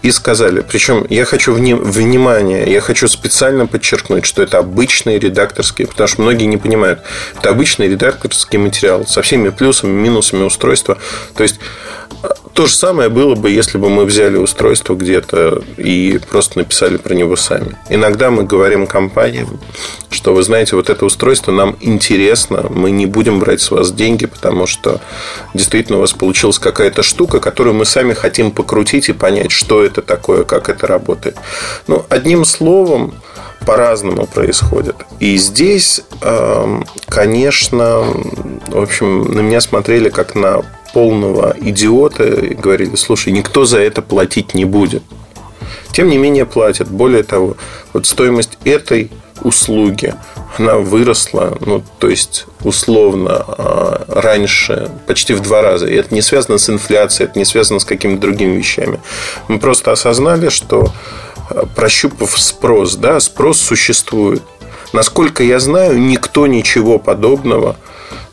и 0.02 0.12
сказали, 0.12 0.62
причем 0.62 1.06
я 1.10 1.24
хочу 1.24 1.54
вни, 1.54 1.74
внимание, 1.74 2.70
я 2.70 2.82
хочу 2.82 3.08
специально 3.08 3.68
подчеркнуть, 3.68 4.26
что 4.26 4.44
это 4.44 4.58
обычный 4.58 5.18
редакторский, 5.18 5.88
потому 5.88 6.08
что 6.08 6.22
многие 6.22 6.46
не 6.46 6.58
понимают, 6.58 7.00
это 7.40 7.50
обычный 7.50 7.88
редакторский 7.88 8.60
материал 8.60 9.08
со 9.08 9.22
всеми 9.22 9.48
плюсами, 9.50 9.92
минусами 9.92 10.44
устройства. 10.44 10.98
То 11.36 11.44
есть 11.44 11.60
то 12.54 12.68
же 12.68 12.76
самое 12.76 13.10
было 13.10 13.36
бы, 13.36 13.50
если 13.50 13.78
бы 13.78 13.90
мы 13.90 14.06
взяли 14.06 14.38
устройство 14.38 14.96
где-то 14.96 15.64
и 15.78 16.20
просто 16.30 16.60
написали 16.60 16.98
про 16.98 17.16
него 17.16 17.36
сами. 17.36 17.78
Иногда 17.90 18.30
мы 18.30 18.44
говорим 18.44 18.86
компаниям, 18.86 19.60
что 20.10 20.34
вы 20.34 20.44
знаете, 20.44 20.76
вот 20.76 20.90
это 20.90 21.06
устройство 21.06 21.52
нам 21.52 21.76
интересно, 21.82 22.68
мы 22.70 22.92
не 22.92 23.08
будем 23.08 23.40
брать 23.40 23.62
с 23.62 23.72
вас 23.72 23.92
деньги, 23.92 24.28
потому 24.28 24.68
что 24.68 25.02
действительно 25.54 25.98
у 25.98 26.02
вас 26.02 26.14
получилась 26.14 26.60
какая-то 26.60 27.02
штука, 27.02 27.40
которую 27.40 27.74
мы 27.74 27.86
сами 27.86 28.14
хотим 28.14 28.52
покрутить 28.52 29.10
и 29.10 29.14
понять, 29.14 29.52
что 29.52 29.84
это 29.84 30.02
такое, 30.02 30.44
как 30.44 30.70
это 30.70 30.86
работает. 30.86 31.38
Ну, 31.88 32.06
одним 32.10 32.46
словом, 32.46 33.16
по-разному 33.66 34.28
происходит. 34.28 34.96
И 35.20 35.38
здесь, 35.38 36.02
эм, 36.22 36.86
конечно, 37.08 38.04
в 38.68 38.78
общем, 38.78 39.24
на 39.34 39.40
меня 39.40 39.62
смотрели 39.62 40.10
как 40.10 40.36
на 40.36 40.64
полного 40.94 41.56
идиота 41.60 42.24
и 42.24 42.54
говорили, 42.54 42.96
слушай, 42.96 43.34
никто 43.34 43.66
за 43.66 43.80
это 43.80 44.02
платить 44.02 44.54
не 44.54 44.66
будет. 44.66 45.04
Тем 45.92 46.10
не 46.10 46.18
менее 46.18 46.46
платят. 46.46 46.88
Более 46.90 47.24
того, 47.24 47.58
вот 47.94 48.06
стоимость 48.06 48.58
этой 48.64 49.12
услуги, 49.42 50.14
она 50.58 50.78
выросла, 50.78 51.58
ну, 51.66 51.84
то 52.00 52.10
есть, 52.10 52.46
условно, 52.64 53.44
а, 53.48 54.06
раньше 54.08 54.90
почти 55.08 55.34
в 55.34 55.42
два 55.42 55.62
раза. 55.62 55.88
И 55.88 55.96
это 55.96 56.14
не 56.14 56.22
связано 56.22 56.58
с 56.58 56.70
инфляцией, 56.70 57.30
это 57.30 57.40
не 57.40 57.46
связано 57.46 57.80
с 57.80 57.86
какими-то 57.86 58.22
другими 58.22 58.56
вещами. 58.56 59.00
Мы 59.48 59.60
просто 59.60 59.92
осознали, 59.92 60.50
что 60.50 60.92
а, 61.50 61.66
прощупав 61.66 62.40
спрос, 62.40 62.96
да, 62.96 63.20
спрос 63.20 63.60
существует. 63.60 64.44
Насколько 64.94 65.44
я 65.44 65.60
знаю, 65.60 66.00
никто 66.00 66.46
ничего 66.46 67.00
подобного 67.00 67.78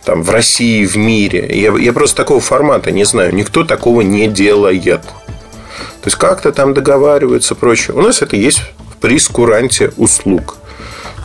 там, 0.04 0.22
в 0.22 0.30
России, 0.30 0.84
в 0.84 0.96
мире. 0.96 1.48
Я, 1.52 1.76
я 1.76 1.92
просто 1.92 2.16
такого 2.16 2.40
формата 2.40 2.90
не 2.90 3.04
знаю. 3.04 3.34
Никто 3.34 3.64
такого 3.64 4.00
не 4.00 4.28
делает. 4.28 5.02
То 5.02 6.06
есть 6.06 6.16
как-то 6.16 6.52
там 6.52 6.74
договариваются, 6.74 7.54
прочее. 7.54 7.96
У 7.96 8.00
нас 8.00 8.22
это 8.22 8.36
есть 8.36 8.62
в 8.92 8.96
прескуранте 8.96 9.92
услуг. 9.96 10.56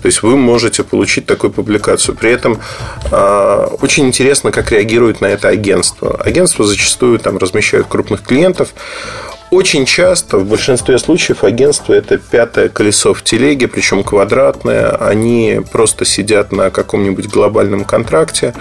То 0.01 0.07
есть 0.07 0.21
вы 0.21 0.37
можете 0.37 0.83
получить 0.83 1.25
такую 1.25 1.51
публикацию. 1.51 2.15
При 2.15 2.29
этом 2.29 2.59
э, 3.11 3.67
очень 3.81 4.05
интересно, 4.05 4.51
как 4.51 4.71
реагирует 4.71 5.19
на 5.19 5.25
это 5.25 5.47
агентство. 5.47 6.21
Агентство 6.23 6.63
зачастую 6.63 7.17
там 7.17 7.39
размещают 7.39 7.87
крупных 7.87 8.21
клиентов. 8.21 8.75
Очень 9.51 9.85
часто, 9.85 10.37
в 10.37 10.45
большинстве 10.45 10.97
случаев, 10.97 11.43
агентство 11.43 11.93
это 11.93 12.17
пятое 12.17 12.67
колесо 12.67 13.13
в 13.13 13.23
телеге, 13.23 13.67
причем 13.67 14.03
квадратное. 14.03 14.89
Они 14.89 15.61
просто 15.71 16.03
сидят 16.03 16.51
на 16.51 16.71
каком-нибудь 16.71 17.27
глобальном 17.27 17.85
контракте 17.85 18.53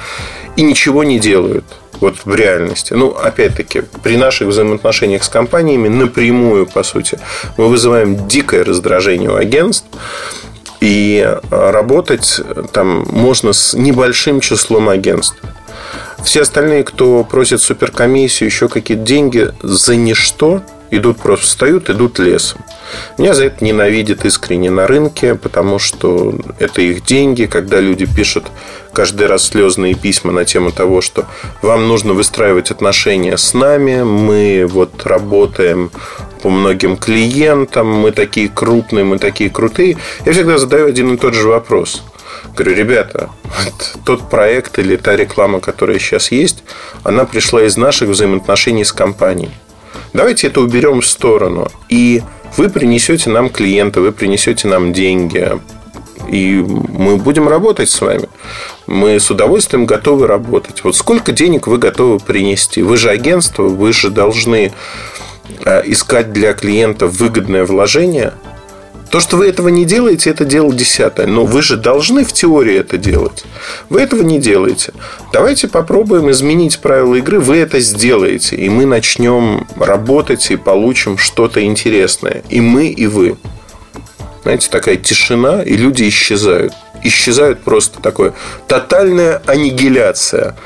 и 0.57 0.63
ничего 0.63 1.03
не 1.03 1.19
делают. 1.19 1.65
Вот 2.01 2.17
в 2.25 2.35
реальности. 2.35 2.93
Ну, 2.93 3.11
опять-таки, 3.11 3.83
при 4.03 4.17
наших 4.17 4.49
взаимоотношениях 4.49 5.25
с 5.25 5.29
компаниями 5.29 5.89
напрямую, 5.89 6.67
по 6.67 6.83
сути, 6.83 7.19
мы 7.57 7.69
вызываем 7.69 8.29
дикое 8.29 8.65
раздражение 8.65 9.31
у 9.31 9.37
агентств. 9.37 9.87
И 10.81 11.27
работать 11.51 12.41
там 12.73 13.07
можно 13.09 13.53
с 13.53 13.75
небольшим 13.75 14.41
числом 14.41 14.91
агентств. 14.91 15.37
Все 16.25 16.41
остальные, 16.43 16.85
кто 16.85 17.23
просит 17.23 17.61
суперкомиссию, 17.61 18.49
еще 18.49 18.69
какие-то 18.69 19.05
деньги 19.05 19.53
за 19.63 19.95
ничто, 19.95 20.63
идут 20.91 21.19
просто 21.19 21.47
встают, 21.47 21.91
идут 21.91 22.19
лесом. 22.19 22.61
Меня 23.19 23.35
за 23.35 23.47
это 23.47 23.65
ненавидят 23.65 24.25
искренне 24.25 24.71
на 24.71 24.87
рынке, 24.87 25.35
потому 25.35 25.79
что 25.79 26.35
это 26.59 26.81
их 26.83 27.05
деньги, 27.05 27.45
когда 27.45 27.81
люди 27.81 28.07
пишут 28.07 28.47
каждый 28.93 29.27
раз 29.27 29.45
слезные 29.45 29.95
письма 29.95 30.33
на 30.33 30.45
тему 30.45 30.73
того, 30.73 31.01
что 31.01 31.27
вам 31.63 31.89
нужно 31.89 32.15
выстраивать 32.15 32.71
отношения 32.71 33.37
с 33.37 33.55
нами, 33.55 34.03
мы 34.03 34.67
вот 34.69 35.05
работаем 35.07 35.91
по 36.43 36.51
многим 36.51 36.97
клиентам, 36.97 37.89
мы 37.89 38.13
такие 38.13 38.49
крупные, 38.49 39.05
мы 39.05 39.19
такие 39.19 39.51
крутые. 39.51 39.97
Я 40.25 40.33
всегда 40.33 40.59
задаю 40.59 40.87
один 40.87 41.15
и 41.15 41.17
тот 41.17 41.35
же 41.35 41.49
вопрос. 41.49 42.03
Говорю, 42.57 42.77
ребята, 42.77 43.31
вот 43.65 43.97
тот 44.05 44.31
проект 44.31 44.79
или 44.79 44.97
та 44.97 45.17
реклама, 45.17 45.59
которая 45.59 45.99
сейчас 45.99 46.31
есть, 46.31 46.63
она 47.03 47.25
пришла 47.25 47.65
из 47.65 47.77
наших 47.77 48.11
взаимоотношений 48.11 48.85
с 48.85 48.93
компанией. 48.93 49.51
Давайте 50.13 50.47
это 50.47 50.61
уберем 50.61 51.01
в 51.01 51.07
сторону. 51.07 51.69
И 51.89 52.23
вы 52.57 52.69
принесете 52.69 53.31
нам 53.31 53.51
клиента, 53.51 54.01
вы 54.01 54.13
принесете 54.13 54.69
нам 54.69 54.93
деньги. 54.93 55.59
И 56.29 56.65
мы 56.65 57.17
будем 57.17 57.49
работать 57.49 57.91
с 57.91 58.01
вами. 58.01 58.29
Мы 58.87 59.19
с 59.19 59.31
удовольствием 59.31 59.85
готовы 59.85 60.29
работать. 60.29 60.85
Вот 60.85 60.95
сколько 60.95 61.33
денег 61.33 61.67
вы 61.67 61.79
готовы 61.79 62.21
принести? 62.21 62.83
Вы 62.83 62.97
же 62.97 63.11
агентство, 63.11 63.65
вы 63.65 63.93
же 63.93 64.11
должны 64.11 64.73
а, 65.65 65.81
искать 65.81 66.33
для 66.33 66.53
клиента 66.53 67.09
выгодное 67.09 67.65
вложение– 67.65 68.35
то, 69.11 69.21
что 69.21 69.37
вы 69.37 69.47
этого 69.47 69.69
не 69.69 69.85
делаете, 69.85 70.31
это 70.31 70.45
дело 70.45 70.73
десятое. 70.73 71.27
Но 71.27 71.45
вы 71.45 71.63
же 71.63 71.77
должны 71.77 72.25
в 72.25 72.33
теории 72.33 72.77
это 72.77 72.99
делать. 72.99 73.45
Вы 73.89 74.01
этого 74.01 74.23
не 74.23 74.39
делаете. 74.39 74.93
Давайте 75.33 75.69
попробуем 75.69 76.31
изменить 76.31 76.81
правила 76.81 77.15
игры. 77.15 77.39
Вы 77.39 77.59
это 77.59 77.81
сделаете. 77.81 78.57
И 78.57 78.69
мы 78.69 78.87
начнем 78.87 79.67
работать 79.77 80.51
и 80.51 80.57
получим 80.57 81.19
что-то 81.19 81.65
интересное. 81.65 82.43
И 82.49 82.61
мы, 82.61 82.89
и 82.89 83.07
вы. 83.07 83.37
Знаете, 84.43 84.69
такая 84.71 84.97
тишина, 84.97 85.63
и 85.63 85.77
люди 85.77 86.09
исчезают. 86.09 86.73
Исчезают 87.03 87.63
просто 87.63 88.01
такое. 88.01 88.35
Тотальная 88.67 89.43
аннигиляция. 89.47 90.57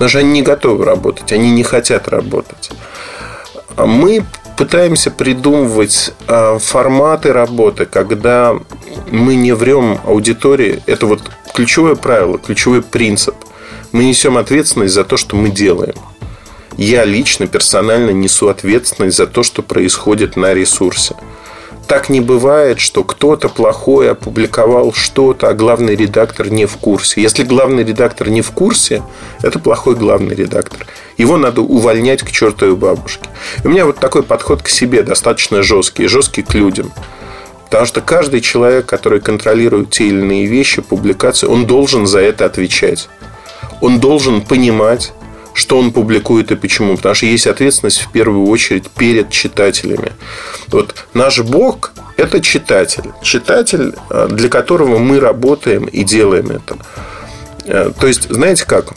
Потому 0.00 0.08
что 0.08 0.18
они 0.20 0.30
не 0.30 0.42
готовы 0.42 0.84
работать, 0.84 1.30
они 1.32 1.50
не 1.50 1.62
хотят 1.62 2.08
работать. 2.08 2.70
А 3.76 3.84
мы 3.84 4.24
пытаемся 4.60 5.10
придумывать 5.10 6.12
а, 6.28 6.58
форматы 6.58 7.32
работы, 7.32 7.86
когда 7.86 8.54
мы 9.10 9.34
не 9.34 9.54
врем 9.54 9.98
аудитории. 10.04 10.82
Это 10.84 11.06
вот 11.06 11.22
ключевое 11.54 11.94
правило, 11.94 12.36
ключевой 12.36 12.82
принцип. 12.82 13.34
Мы 13.92 14.04
несем 14.04 14.36
ответственность 14.36 14.92
за 14.92 15.04
то, 15.04 15.16
что 15.16 15.34
мы 15.34 15.48
делаем. 15.48 15.94
Я 16.76 17.06
лично, 17.06 17.46
персонально 17.46 18.10
несу 18.10 18.48
ответственность 18.48 19.16
за 19.16 19.26
то, 19.26 19.42
что 19.42 19.62
происходит 19.62 20.36
на 20.36 20.52
ресурсе 20.52 21.16
так 21.86 22.08
не 22.08 22.20
бывает, 22.20 22.78
что 22.78 23.02
кто-то 23.02 23.48
плохой 23.48 24.10
опубликовал 24.10 24.92
что-то, 24.92 25.48
а 25.48 25.54
главный 25.54 25.96
редактор 25.96 26.48
не 26.50 26.66
в 26.66 26.76
курсе. 26.76 27.20
Если 27.20 27.42
главный 27.42 27.84
редактор 27.84 28.28
не 28.28 28.42
в 28.42 28.50
курсе, 28.52 29.02
это 29.42 29.58
плохой 29.58 29.96
главный 29.96 30.34
редактор. 30.34 30.86
Его 31.16 31.36
надо 31.36 31.62
увольнять 31.62 32.22
к 32.22 32.30
чертовой 32.30 32.76
бабушке. 32.76 33.28
У 33.64 33.68
меня 33.68 33.84
вот 33.86 33.98
такой 33.98 34.22
подход 34.22 34.62
к 34.62 34.68
себе 34.68 35.02
достаточно 35.02 35.62
жесткий, 35.62 36.06
жесткий 36.06 36.42
к 36.42 36.54
людям. 36.54 36.92
Потому 37.64 37.86
что 37.86 38.00
каждый 38.00 38.40
человек, 38.40 38.86
который 38.86 39.20
контролирует 39.20 39.90
те 39.90 40.08
или 40.08 40.20
иные 40.20 40.46
вещи, 40.46 40.82
публикации, 40.82 41.46
он 41.46 41.66
должен 41.66 42.06
за 42.06 42.20
это 42.20 42.44
отвечать. 42.44 43.08
Он 43.80 44.00
должен 44.00 44.42
понимать, 44.42 45.12
что 45.60 45.78
он 45.78 45.92
публикует 45.92 46.50
и 46.50 46.56
почему. 46.56 46.96
Потому 46.96 47.14
что 47.14 47.26
есть 47.26 47.46
ответственность 47.46 48.00
в 48.00 48.10
первую 48.10 48.46
очередь 48.46 48.88
перед 48.90 49.30
читателями. 49.30 50.12
Вот 50.68 51.06
наш 51.12 51.40
Бог– 51.40 51.92
это 52.16 52.40
читатель. 52.40 53.10
Читатель, 53.22 53.94
э, 54.08 54.28
для 54.30 54.48
которого 54.48 54.98
мы 54.98 55.20
работаем 55.20 55.84
и 55.84 56.02
делаем 56.02 56.50
это. 56.50 56.78
Э, 57.66 57.92
то 57.98 58.06
есть, 58.06 58.30
знаете 58.30 58.64
как? 58.64 58.94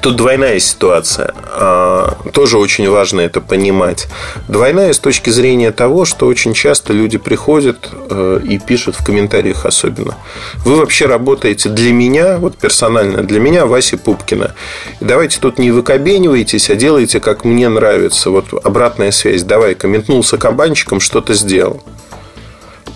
Тут 0.00 0.16
двойная 0.16 0.58
ситуация. 0.58 1.34
А, 1.44 2.16
тоже 2.32 2.58
очень 2.58 2.88
важно 2.90 3.20
это 3.20 3.40
понимать. 3.40 4.08
Двойная 4.48 4.92
с 4.92 4.98
точки 4.98 5.30
зрения 5.30 5.70
того, 5.70 6.04
что 6.04 6.26
очень 6.26 6.52
часто 6.52 6.92
люди 6.92 7.16
приходят 7.16 7.90
э, 8.10 8.40
и 8.44 8.58
пишут 8.58 8.96
в 8.96 9.04
комментариях 9.04 9.64
особенно. 9.64 10.16
Вы 10.64 10.76
вообще 10.76 11.06
работаете 11.06 11.68
для 11.68 11.92
меня, 11.92 12.38
вот 12.38 12.56
персонально 12.56 13.22
для 13.22 13.40
меня, 13.40 13.66
Васи 13.66 13.96
Пупкина. 13.96 14.54
Давайте 15.00 15.38
тут 15.40 15.58
не 15.58 15.70
выкобенивайтесь, 15.70 16.70
а 16.70 16.74
делайте, 16.74 17.20
как 17.20 17.44
мне 17.44 17.68
нравится. 17.68 18.30
Вот 18.30 18.46
обратная 18.64 19.12
связь. 19.12 19.42
Давай, 19.42 19.74
комментнулся 19.74 20.36
кабанчиком, 20.36 21.00
что-то 21.00 21.34
сделал. 21.34 21.82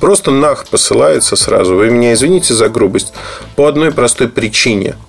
Просто 0.00 0.30
нах 0.30 0.66
посылается 0.66 1.36
сразу. 1.36 1.74
Вы 1.74 1.90
меня 1.90 2.12
извините 2.12 2.54
за 2.54 2.68
грубость. 2.68 3.12
По 3.56 3.66
одной 3.66 3.92
простой 3.92 4.28
причине– 4.28 4.96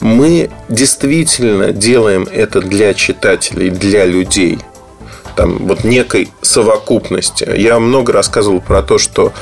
мы 0.00 0.50
действительно 0.68 1.72
делаем 1.72 2.28
это 2.30 2.60
для 2.60 2.94
читателей, 2.94 3.70
для 3.70 4.04
людей. 4.06 4.58
Там 5.36 5.66
вот 5.66 5.84
некой 5.84 6.30
совокупности. 6.42 7.48
Я 7.56 7.78
много 7.78 8.12
рассказывал 8.12 8.60
про 8.60 8.82
то, 8.82 8.98
что 8.98 9.32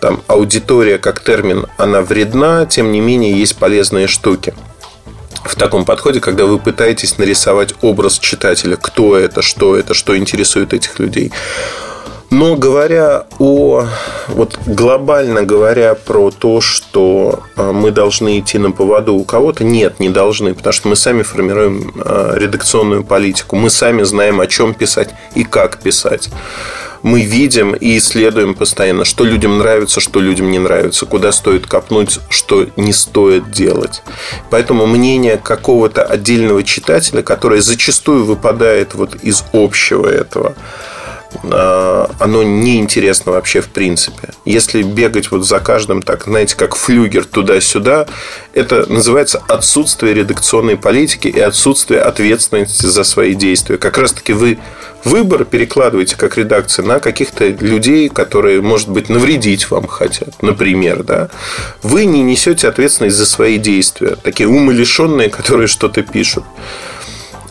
там 0.00 0.22
аудитория 0.26 0.98
как 0.98 1.20
термин, 1.20 1.66
она 1.76 2.02
вредна, 2.02 2.66
тем 2.66 2.92
не 2.92 3.00
менее 3.00 3.38
есть 3.38 3.56
полезные 3.56 4.06
штуки 4.06 4.54
в 5.44 5.56
таком 5.56 5.84
подходе, 5.84 6.20
когда 6.20 6.46
вы 6.46 6.58
пытаетесь 6.58 7.18
нарисовать 7.18 7.74
образ 7.82 8.18
читателя, 8.18 8.76
кто 8.76 9.16
это, 9.16 9.42
что 9.42 9.76
это, 9.76 9.94
что 9.94 10.16
интересует 10.16 10.72
этих 10.72 10.98
людей. 10.98 11.32
Но 12.34 12.56
говоря 12.56 13.26
о, 13.38 13.86
вот 14.26 14.58
глобально 14.66 15.44
говоря 15.44 15.94
про 15.94 16.32
то, 16.32 16.60
что 16.60 17.44
а, 17.54 17.72
мы 17.72 17.92
должны 17.92 18.40
идти 18.40 18.58
на 18.58 18.72
поводу 18.72 19.14
у 19.14 19.22
кого-то, 19.22 19.62
нет, 19.62 20.00
не 20.00 20.08
должны, 20.08 20.52
потому 20.52 20.72
что 20.72 20.88
мы 20.88 20.96
сами 20.96 21.22
формируем 21.22 21.92
а, 22.04 22.34
редакционную 22.36 23.04
политику, 23.04 23.54
мы 23.54 23.70
сами 23.70 24.02
знаем, 24.02 24.40
о 24.40 24.48
чем 24.48 24.74
писать 24.74 25.14
и 25.36 25.44
как 25.44 25.78
писать. 25.78 26.28
Мы 27.02 27.20
видим 27.20 27.72
и 27.72 27.98
исследуем 27.98 28.54
постоянно, 28.54 29.04
что 29.04 29.22
людям 29.22 29.58
нравится, 29.58 30.00
что 30.00 30.18
людям 30.18 30.50
не 30.50 30.58
нравится, 30.58 31.06
куда 31.06 31.30
стоит 31.30 31.68
копнуть, 31.68 32.18
что 32.30 32.66
не 32.74 32.92
стоит 32.92 33.52
делать. 33.52 34.02
Поэтому 34.50 34.86
мнение 34.86 35.36
какого-то 35.36 36.02
отдельного 36.02 36.64
читателя, 36.64 37.22
которое 37.22 37.60
зачастую 37.60 38.24
выпадает 38.24 38.94
вот 38.94 39.14
из 39.22 39.44
общего 39.52 40.08
этого, 40.08 40.56
оно 41.42 42.42
неинтересно 42.42 43.32
вообще 43.32 43.60
в 43.60 43.68
принципе. 43.68 44.30
Если 44.44 44.82
бегать 44.82 45.30
вот 45.30 45.44
за 45.46 45.60
каждым, 45.60 46.02
так, 46.02 46.24
знаете, 46.24 46.56
как 46.56 46.76
флюгер 46.76 47.24
туда-сюда, 47.24 48.06
это 48.52 48.90
называется 48.90 49.42
отсутствие 49.48 50.14
редакционной 50.14 50.76
политики 50.76 51.28
и 51.28 51.40
отсутствие 51.40 52.00
ответственности 52.00 52.86
за 52.86 53.04
свои 53.04 53.34
действия. 53.34 53.78
Как 53.78 53.98
раз-таки 53.98 54.32
вы 54.32 54.58
выбор 55.04 55.44
перекладываете 55.44 56.16
как 56.16 56.38
редакция 56.38 56.84
на 56.84 56.98
каких-то 56.98 57.48
людей, 57.48 58.08
которые, 58.08 58.62
может 58.62 58.88
быть, 58.88 59.08
навредить 59.08 59.70
вам 59.70 59.86
хотят, 59.86 60.42
например, 60.42 61.02
да. 61.02 61.28
Вы 61.82 62.06
не 62.06 62.22
несете 62.22 62.68
ответственность 62.68 63.16
за 63.16 63.26
свои 63.26 63.58
действия. 63.58 64.16
Такие 64.22 64.48
умалишенные, 64.48 65.28
которые 65.28 65.66
что-то 65.66 66.02
пишут. 66.02 66.44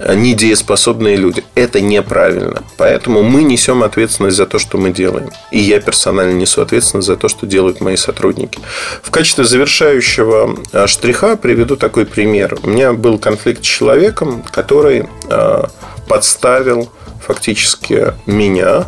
Недееспособные 0.08 1.16
люди. 1.16 1.44
Это 1.56 1.82
неправильно. 1.82 2.64
Поэтому 2.78 3.24
мы 3.24 3.44
несем 3.44 3.84
ответственность 3.84 4.38
за 4.38 4.46
то, 4.46 4.60
что 4.60 4.78
мы 4.78 4.92
делаем. 4.92 5.30
И 5.52 5.60
я 5.60 5.80
персонально 5.80 6.34
несу 6.34 6.62
ответственность 6.62 7.08
за 7.08 7.16
то, 7.16 7.28
что 7.28 7.46
делают 7.46 7.82
мои 7.82 7.96
сотрудники. 7.96 8.60
В 9.02 9.12
качестве 9.12 9.46
завершающего 9.46 10.58
а, 10.72 10.88
штриха 10.88 11.36
приведу 11.36 11.76
такой 11.76 12.06
пример. 12.06 12.58
У 12.64 12.70
меня 12.70 12.94
был 12.94 13.18
конфликт 13.18 13.64
с 13.64 13.68
человеком, 13.68 14.44
который 14.52 15.08
а, 15.30 15.70
подставил 16.08 16.90
фактически 17.26 18.14
меня. 18.26 18.88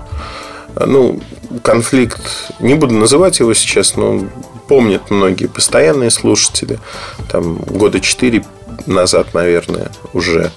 Ну, 0.77 1.21
конфликт, 1.63 2.21
не 2.59 2.73
буду 2.73 2.93
называть 2.93 3.39
его 3.39 3.53
сейчас, 3.53 3.95
но 3.95 4.25
помнят 4.67 5.09
многие 5.09 5.47
постоянные 5.47 6.09
слушатели. 6.09 6.79
Там 7.31 7.55
года 7.55 8.01
четыре 8.01 8.43
назад, 8.85 9.33
наверное, 9.33 9.91
уже. 10.13 10.51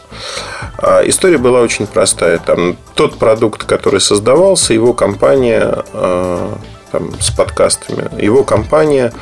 А 0.78 1.02
история 1.07 1.38
была 1.38 1.61
очень 1.61 1.87
простая. 1.87 2.38
Там 2.38 2.76
тот 2.94 3.18
продукт, 3.18 3.64
который 3.64 4.00
создавался, 4.00 4.74
его 4.74 4.92
компания 4.92 5.85
а, 5.92 6.59
там, 6.92 7.12
с 7.20 7.31
подкастами, 7.31 8.09
его 8.22 8.44
компания 8.44 9.12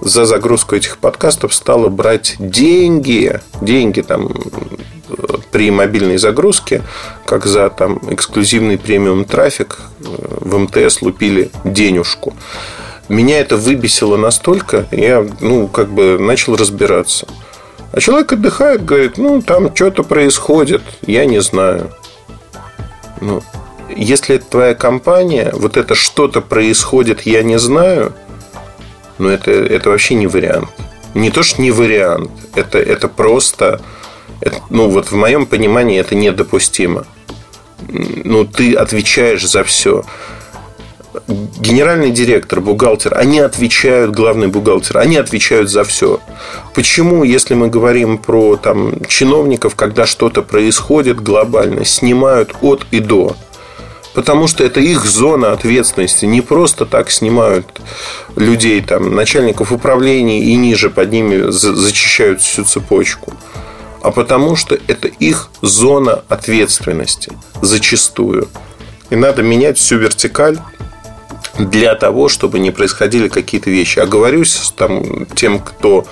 за 0.00 0.24
загрузку 0.26 0.76
этих 0.76 0.98
подкастов 0.98 1.54
стала 1.54 1.88
брать 1.88 2.36
деньги, 2.38 3.40
деньги 3.60 4.02
там 4.02 4.30
при 5.50 5.70
мобильной 5.70 6.18
загрузке, 6.18 6.82
как 7.24 7.46
за 7.46 7.70
там 7.70 8.00
эксклюзивный 8.10 8.78
премиум 8.78 9.24
трафик 9.24 9.78
э, 10.00 10.04
в 10.40 10.58
МТС 10.58 11.02
лупили 11.02 11.50
денежку. 11.64 12.34
Меня 13.08 13.38
это 13.38 13.56
выбесило 13.56 14.16
настолько, 14.16 14.86
я, 14.90 15.26
ну, 15.40 15.68
как 15.68 15.90
бы 15.90 16.18
начал 16.18 16.56
разбираться. 16.56 17.26
А 17.94 18.00
человек 18.00 18.32
отдыхает, 18.32 18.84
говорит, 18.84 19.18
ну, 19.18 19.40
там 19.40 19.72
что-то 19.72 20.02
происходит, 20.02 20.82
я 21.06 21.26
не 21.26 21.40
знаю. 21.40 21.92
Ну, 23.20 23.40
если 23.88 24.34
это 24.34 24.46
твоя 24.46 24.74
компания, 24.74 25.52
вот 25.54 25.76
это 25.76 25.94
что-то 25.94 26.40
происходит, 26.40 27.20
я 27.20 27.44
не 27.44 27.56
знаю, 27.56 28.12
ну, 29.18 29.28
это, 29.28 29.52
это 29.52 29.90
вообще 29.90 30.16
не 30.16 30.26
вариант. 30.26 30.70
Не 31.14 31.30
то, 31.30 31.44
что 31.44 31.62
не 31.62 31.70
вариант, 31.70 32.32
это, 32.56 32.78
это 32.78 33.06
просто, 33.06 33.80
это, 34.40 34.56
ну, 34.70 34.88
вот 34.88 35.12
в 35.12 35.14
моем 35.14 35.46
понимании 35.46 36.00
это 36.00 36.16
недопустимо. 36.16 37.06
Ну, 37.88 38.44
ты 38.44 38.74
отвечаешь 38.74 39.48
за 39.48 39.62
все 39.62 40.04
генеральный 41.28 42.10
директор, 42.10 42.60
бухгалтер, 42.60 43.16
они 43.16 43.40
отвечают, 43.40 44.12
главный 44.12 44.48
бухгалтер, 44.48 44.98
они 44.98 45.16
отвечают 45.16 45.70
за 45.70 45.84
все. 45.84 46.20
Почему, 46.74 47.24
если 47.24 47.54
мы 47.54 47.68
говорим 47.68 48.18
про 48.18 48.56
там, 48.56 49.04
чиновников, 49.06 49.74
когда 49.74 50.06
что-то 50.06 50.42
происходит 50.42 51.20
глобально, 51.20 51.84
снимают 51.84 52.54
от 52.60 52.86
и 52.90 53.00
до? 53.00 53.36
Потому 54.14 54.46
что 54.46 54.62
это 54.62 54.78
их 54.80 55.04
зона 55.04 55.52
ответственности. 55.52 56.24
Не 56.24 56.40
просто 56.40 56.86
так 56.86 57.10
снимают 57.10 57.80
людей, 58.36 58.80
там, 58.80 59.14
начальников 59.14 59.72
управления 59.72 60.40
и 60.40 60.54
ниже 60.54 60.88
под 60.88 61.10
ними 61.10 61.50
зачищают 61.50 62.40
всю 62.40 62.64
цепочку. 62.64 63.32
А 64.02 64.12
потому 64.12 64.54
что 64.54 64.78
это 64.86 65.08
их 65.08 65.50
зона 65.62 66.22
ответственности 66.28 67.32
зачастую. 67.60 68.48
И 69.10 69.16
надо 69.16 69.42
менять 69.42 69.78
всю 69.78 69.96
вертикаль 69.98 70.58
для 71.58 71.94
того, 71.94 72.28
чтобы 72.28 72.58
не 72.58 72.70
происходили 72.70 73.28
какие-то 73.28 73.70
вещи. 73.70 73.98
Оговорюсь 73.98 74.72
там, 74.76 75.26
тем, 75.26 75.60
кто 75.60 76.06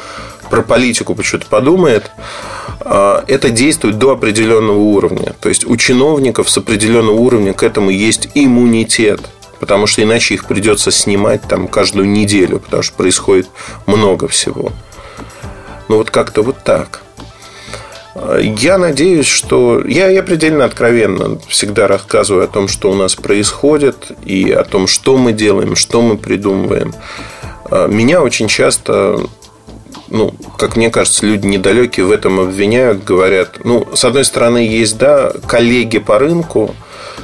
про 0.51 0.63
политику 0.63 1.15
почему-то 1.15 1.47
подумает, 1.47 2.11
а, 2.81 3.25
это 3.27 3.51
действует 3.51 3.99
до 3.99 4.13
определенного 4.13 4.79
уровня. 4.79 5.35
То 5.41 5.49
есть 5.49 5.67
у 5.67 5.77
чиновников 5.77 6.51
с 6.51 6.59
определенного 6.59 7.17
уровня 7.17 7.53
к 7.53 7.63
этому 7.63 7.91
есть 7.91 8.29
иммунитет. 8.35 9.21
Потому 9.61 9.87
что 9.87 10.03
иначе 10.03 10.35
их 10.35 10.47
придется 10.47 10.91
снимать 10.91 11.43
там 11.43 11.69
каждую 11.69 12.09
неделю, 12.09 12.59
потому 12.59 12.83
что 12.83 12.97
происходит 12.97 13.49
много 13.87 14.27
всего. 14.27 14.73
Ну 15.89 15.99
вот 15.99 16.11
как-то 16.11 16.43
вот 16.43 16.57
так. 16.65 17.02
Я 18.15 18.77
надеюсь, 18.79 19.27
что... 19.27 19.83
Я, 19.87 20.09
я 20.09 20.23
предельно 20.23 20.65
откровенно 20.65 21.39
всегда 21.49 21.89
рассказываю 21.89 22.45
о 22.45 22.49
том, 22.49 22.69
что 22.69 22.91
у 22.91 22.95
нас 22.95 23.15
происходит, 23.15 24.13
и 24.25 24.51
о 24.51 24.65
том, 24.65 24.87
что 24.87 25.17
мы 25.17 25.33
делаем, 25.33 25.77
что 25.77 26.03
мы 26.03 26.19
придумываем. 26.19 26.95
А, 27.71 27.87
меня 27.87 28.23
очень 28.23 28.49
часто, 28.49 29.19
ну, 30.09 30.35
как 30.59 30.77
мне 30.77 30.91
кажется, 30.91 31.25
люди 31.25 31.47
недалекие 31.47 32.05
в 32.05 32.11
этом 32.11 32.39
обвиняют, 32.39 33.03
говорят, 33.03 33.61
ну, 33.65 33.89
с 33.95 34.05
одной 34.05 34.27
стороны, 34.27 34.59
есть, 34.59 34.99
да, 34.99 35.33
коллеги 35.47 35.99
по 35.99 36.19
рынку, 36.19 36.75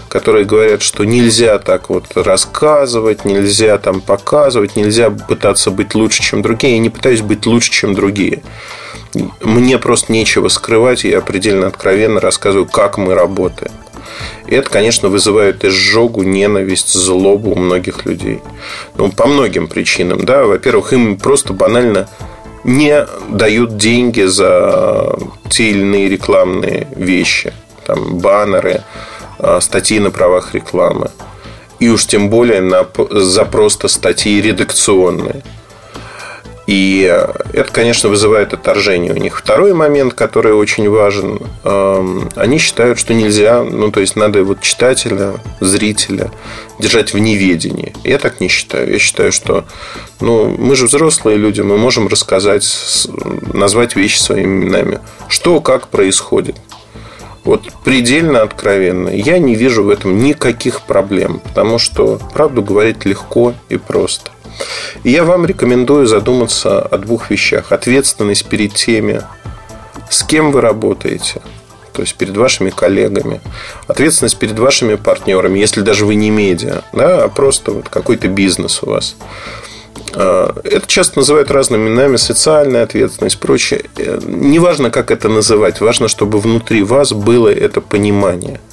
которые 0.09 0.46
говорят, 0.46 0.81
что 0.81 1.05
нельзя 1.05 1.59
так 1.59 1.90
вот 1.90 2.05
рассказывать, 2.14 3.27
нельзя 3.27 3.77
там 3.77 4.01
показывать, 4.01 4.74
нельзя 4.74 5.11
пытаться 5.11 5.70
быть 5.70 5.94
лучше, 5.94 6.22
чем 6.22 6.40
другие. 6.40 6.74
Я 6.74 6.79
не 6.79 6.88
пытаюсь 6.88 7.20
быть 7.20 7.44
лучше, 7.44 7.70
чем 7.70 7.94
другие. 7.94 8.42
Мне 9.40 9.78
просто 9.78 10.12
нечего 10.12 10.48
скрывать, 10.48 11.04
я 11.04 11.20
предельно 11.20 11.66
откровенно 11.66 12.20
рассказываю, 12.20 12.66
как 12.66 12.98
мы 12.98 13.14
работаем. 13.14 13.72
И 14.46 14.54
это, 14.54 14.70
конечно, 14.70 15.08
вызывает 15.08 15.64
изжогу, 15.64 16.22
ненависть, 16.22 16.92
злобу 16.92 17.52
у 17.52 17.58
многих 17.58 18.06
людей. 18.06 18.40
Ну, 18.96 19.10
по 19.12 19.26
многим 19.26 19.68
причинам. 19.68 20.24
Да? 20.24 20.44
Во-первых, 20.44 20.92
им 20.92 21.18
просто 21.18 21.52
банально 21.52 22.08
не 22.64 23.06
дают 23.28 23.76
деньги 23.76 24.22
за 24.22 25.18
те 25.48 25.70
или 25.70 25.80
иные 25.80 26.08
рекламные 26.08 26.88
вещи. 26.96 27.52
Там 27.86 28.18
баннеры, 28.18 28.82
а, 29.38 29.60
статьи 29.60 29.98
на 30.00 30.10
правах 30.10 30.54
рекламы. 30.54 31.10
И 31.78 31.88
уж 31.88 32.06
тем 32.06 32.28
более 32.28 32.60
на, 32.60 32.86
за 33.10 33.44
просто 33.44 33.88
статьи 33.88 34.40
редакционные. 34.40 35.42
И 36.68 37.11
это, 37.54 37.72
конечно, 37.72 38.11
вызывает 38.11 38.52
отторжение 38.52 39.14
у 39.14 39.16
них. 39.16 39.38
Второй 39.38 39.72
момент, 39.72 40.12
который 40.12 40.52
очень 40.52 40.87
важен, 40.90 41.40
эм, 41.64 42.28
они 42.37 42.59
считают, 42.59 42.98
что 42.98 43.14
нельзя, 43.14 43.64
ну, 43.64 43.90
то 43.90 44.00
есть 44.00 44.16
надо 44.16 44.44
вот 44.44 44.61
читателя, 44.61 45.40
зрителя 45.61 46.31
держать 46.78 47.14
в 47.14 47.18
неведении. 47.18 47.94
Я 48.04 48.18
так 48.18 48.42
не 48.42 48.48
считаю. 48.48 48.92
Я 48.92 48.98
считаю, 48.98 49.33
что 49.33 49.64
ну, 50.20 50.54
мы 50.59 50.76
же 50.76 50.85
взрослые 50.85 51.38
люди, 51.38 51.62
мы 51.62 51.78
можем 51.78 52.07
рассказать, 52.07 52.66
назвать 53.54 53.96
вещи 53.96 54.18
своими 54.18 54.64
именами. 54.64 55.00
Что, 55.31 55.62
как 55.62 55.88
происходит. 55.88 56.57
Вот 57.44 57.62
предельно 57.83 58.42
откровенно. 58.42 59.09
Я 59.09 59.38
не 59.38 59.54
вижу 59.54 59.85
в 59.85 59.88
этом 59.88 60.18
никаких 60.18 60.83
проблем, 60.83 61.40
потому 61.42 61.78
что 61.78 62.20
правду 62.35 62.61
говорить 62.61 63.07
легко 63.07 63.54
и 63.70 63.78
просто. 63.78 64.33
И 65.04 65.10
я 65.10 65.24
вам 65.24 65.46
рекомендую 65.46 66.06
задуматься 66.06 66.80
о 66.80 66.98
двух 66.98 67.30
вещах. 67.30 67.72
Ответственность 67.72 68.46
перед 68.46 68.74
теми, 68.74 69.22
с 70.10 70.22
кем 70.22 70.52
вы 70.52 70.60
работаете, 70.60 71.40
то 71.92 72.02
есть 72.02 72.14
перед 72.14 72.36
вашими 72.36 72.70
коллегами, 72.70 73.40
ответственность 73.86 74.38
перед 74.38 74.58
вашими 74.58 74.94
партнерами, 74.94 75.58
если 75.58 75.80
даже 75.80 76.06
вы 76.06 76.14
не 76.14 76.30
медиа, 76.30 76.82
да, 76.92 77.24
а 77.24 77.28
просто 77.28 77.72
вот 77.72 77.88
какой-то 77.88 78.28
бизнес 78.28 78.82
у 78.82 78.90
вас. 78.90 79.16
А, 80.14 80.54
это 80.64 80.86
часто 80.86 81.18
называют 81.18 81.50
разными 81.50 81.88
именами, 81.88 82.16
социальная 82.16 82.84
ответственность, 82.84 83.38
прочее. 83.38 83.84
Э, 83.96 84.20
неважно, 84.24 84.90
как 84.90 85.10
это 85.10 85.28
называть, 85.28 85.80
важно, 85.80 86.08
чтобы 86.08 86.40
внутри 86.40 86.82
вас 86.82 87.12
было 87.12 87.48
это 87.48 87.80
понимание– 87.80 88.60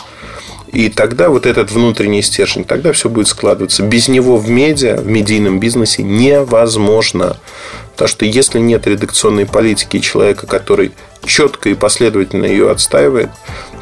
и 0.76 0.90
тогда 0.90 1.30
вот 1.30 1.46
этот 1.46 1.72
внутренний 1.72 2.22
стержень, 2.22 2.66
тогда 2.66 2.92
все 2.92 3.08
будет 3.08 3.30
складываться. 3.30 3.82
Без 3.82 4.10
него 4.10 4.36
в 4.36 4.50
медиа, 4.50 4.98
в 4.98 5.08
медийном 5.08 5.58
бизнесе 5.58 6.04
невозможно. 6.04 7.38
Потому 7.94 8.10
что 8.10 8.26
если 8.26 8.60
нет 8.60 8.86
редакционной 8.86 9.46
политики 9.46 10.00
человека, 10.00 10.48
который 10.48 10.92
четко 11.26 11.70
и 11.70 11.76
последовательно 11.76 12.44
ее 12.44 12.70
отстаивает, 12.70 13.30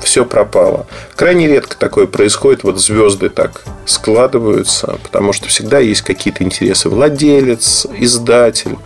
все 0.04 0.24
пропало. 0.24 0.86
Крайне 1.16 1.48
редко 1.48 1.76
такое 1.78 2.06
происходит. 2.06 2.64
Вот 2.64 2.80
звезды 2.80 3.30
так 3.30 3.64
складываются, 3.88 5.00
потому 5.02 5.34
что 5.34 5.48
всегда 5.48 5.80
есть 5.80 6.04
какие-то 6.04 6.44
интересы. 6.44 6.90
Владелец, 6.90 7.88
издатель. 7.98 8.78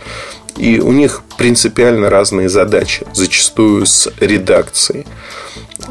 И 0.56 0.80
у 0.80 0.92
них 0.92 1.20
принципиально 1.36 2.08
разные 2.08 2.48
задачи, 2.48 3.06
зачастую 3.12 3.84
с 3.84 4.10
редакцией 4.18 5.04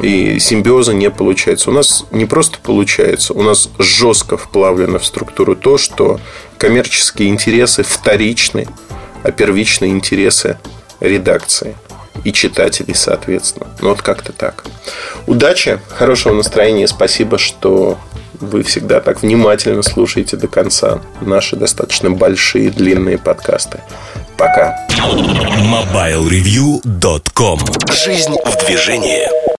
и 0.01 0.39
симбиоза 0.39 0.93
не 0.93 1.09
получается. 1.09 1.69
У 1.69 1.73
нас 1.73 2.05
не 2.11 2.25
просто 2.25 2.59
получается, 2.59 3.33
у 3.33 3.41
нас 3.41 3.69
жестко 3.79 4.37
вплавлено 4.37 4.99
в 4.99 5.05
структуру 5.05 5.55
то, 5.55 5.77
что 5.77 6.19
коммерческие 6.57 7.29
интересы 7.29 7.83
вторичны, 7.83 8.67
а 9.23 9.31
первичные 9.31 9.91
интересы 9.91 10.57
редакции 10.99 11.75
и 12.23 12.33
читателей, 12.33 12.95
соответственно. 12.95 13.67
Ну, 13.81 13.89
вот 13.89 14.01
как-то 14.01 14.33
так. 14.33 14.65
Удачи, 15.27 15.79
хорошего 15.89 16.33
настроения. 16.33 16.87
Спасибо, 16.87 17.37
что 17.37 17.99
вы 18.39 18.63
всегда 18.63 19.01
так 19.01 19.21
внимательно 19.21 19.83
слушаете 19.83 20.37
до 20.37 20.47
конца 20.47 21.01
наши 21.21 21.55
достаточно 21.55 22.09
большие, 22.11 22.69
длинные 22.69 23.17
подкасты. 23.17 23.81
Пока. 24.37 24.87
MobileReview.com 24.89 27.59
Жизнь 27.91 28.35
в 28.45 28.65
движении. 28.65 29.56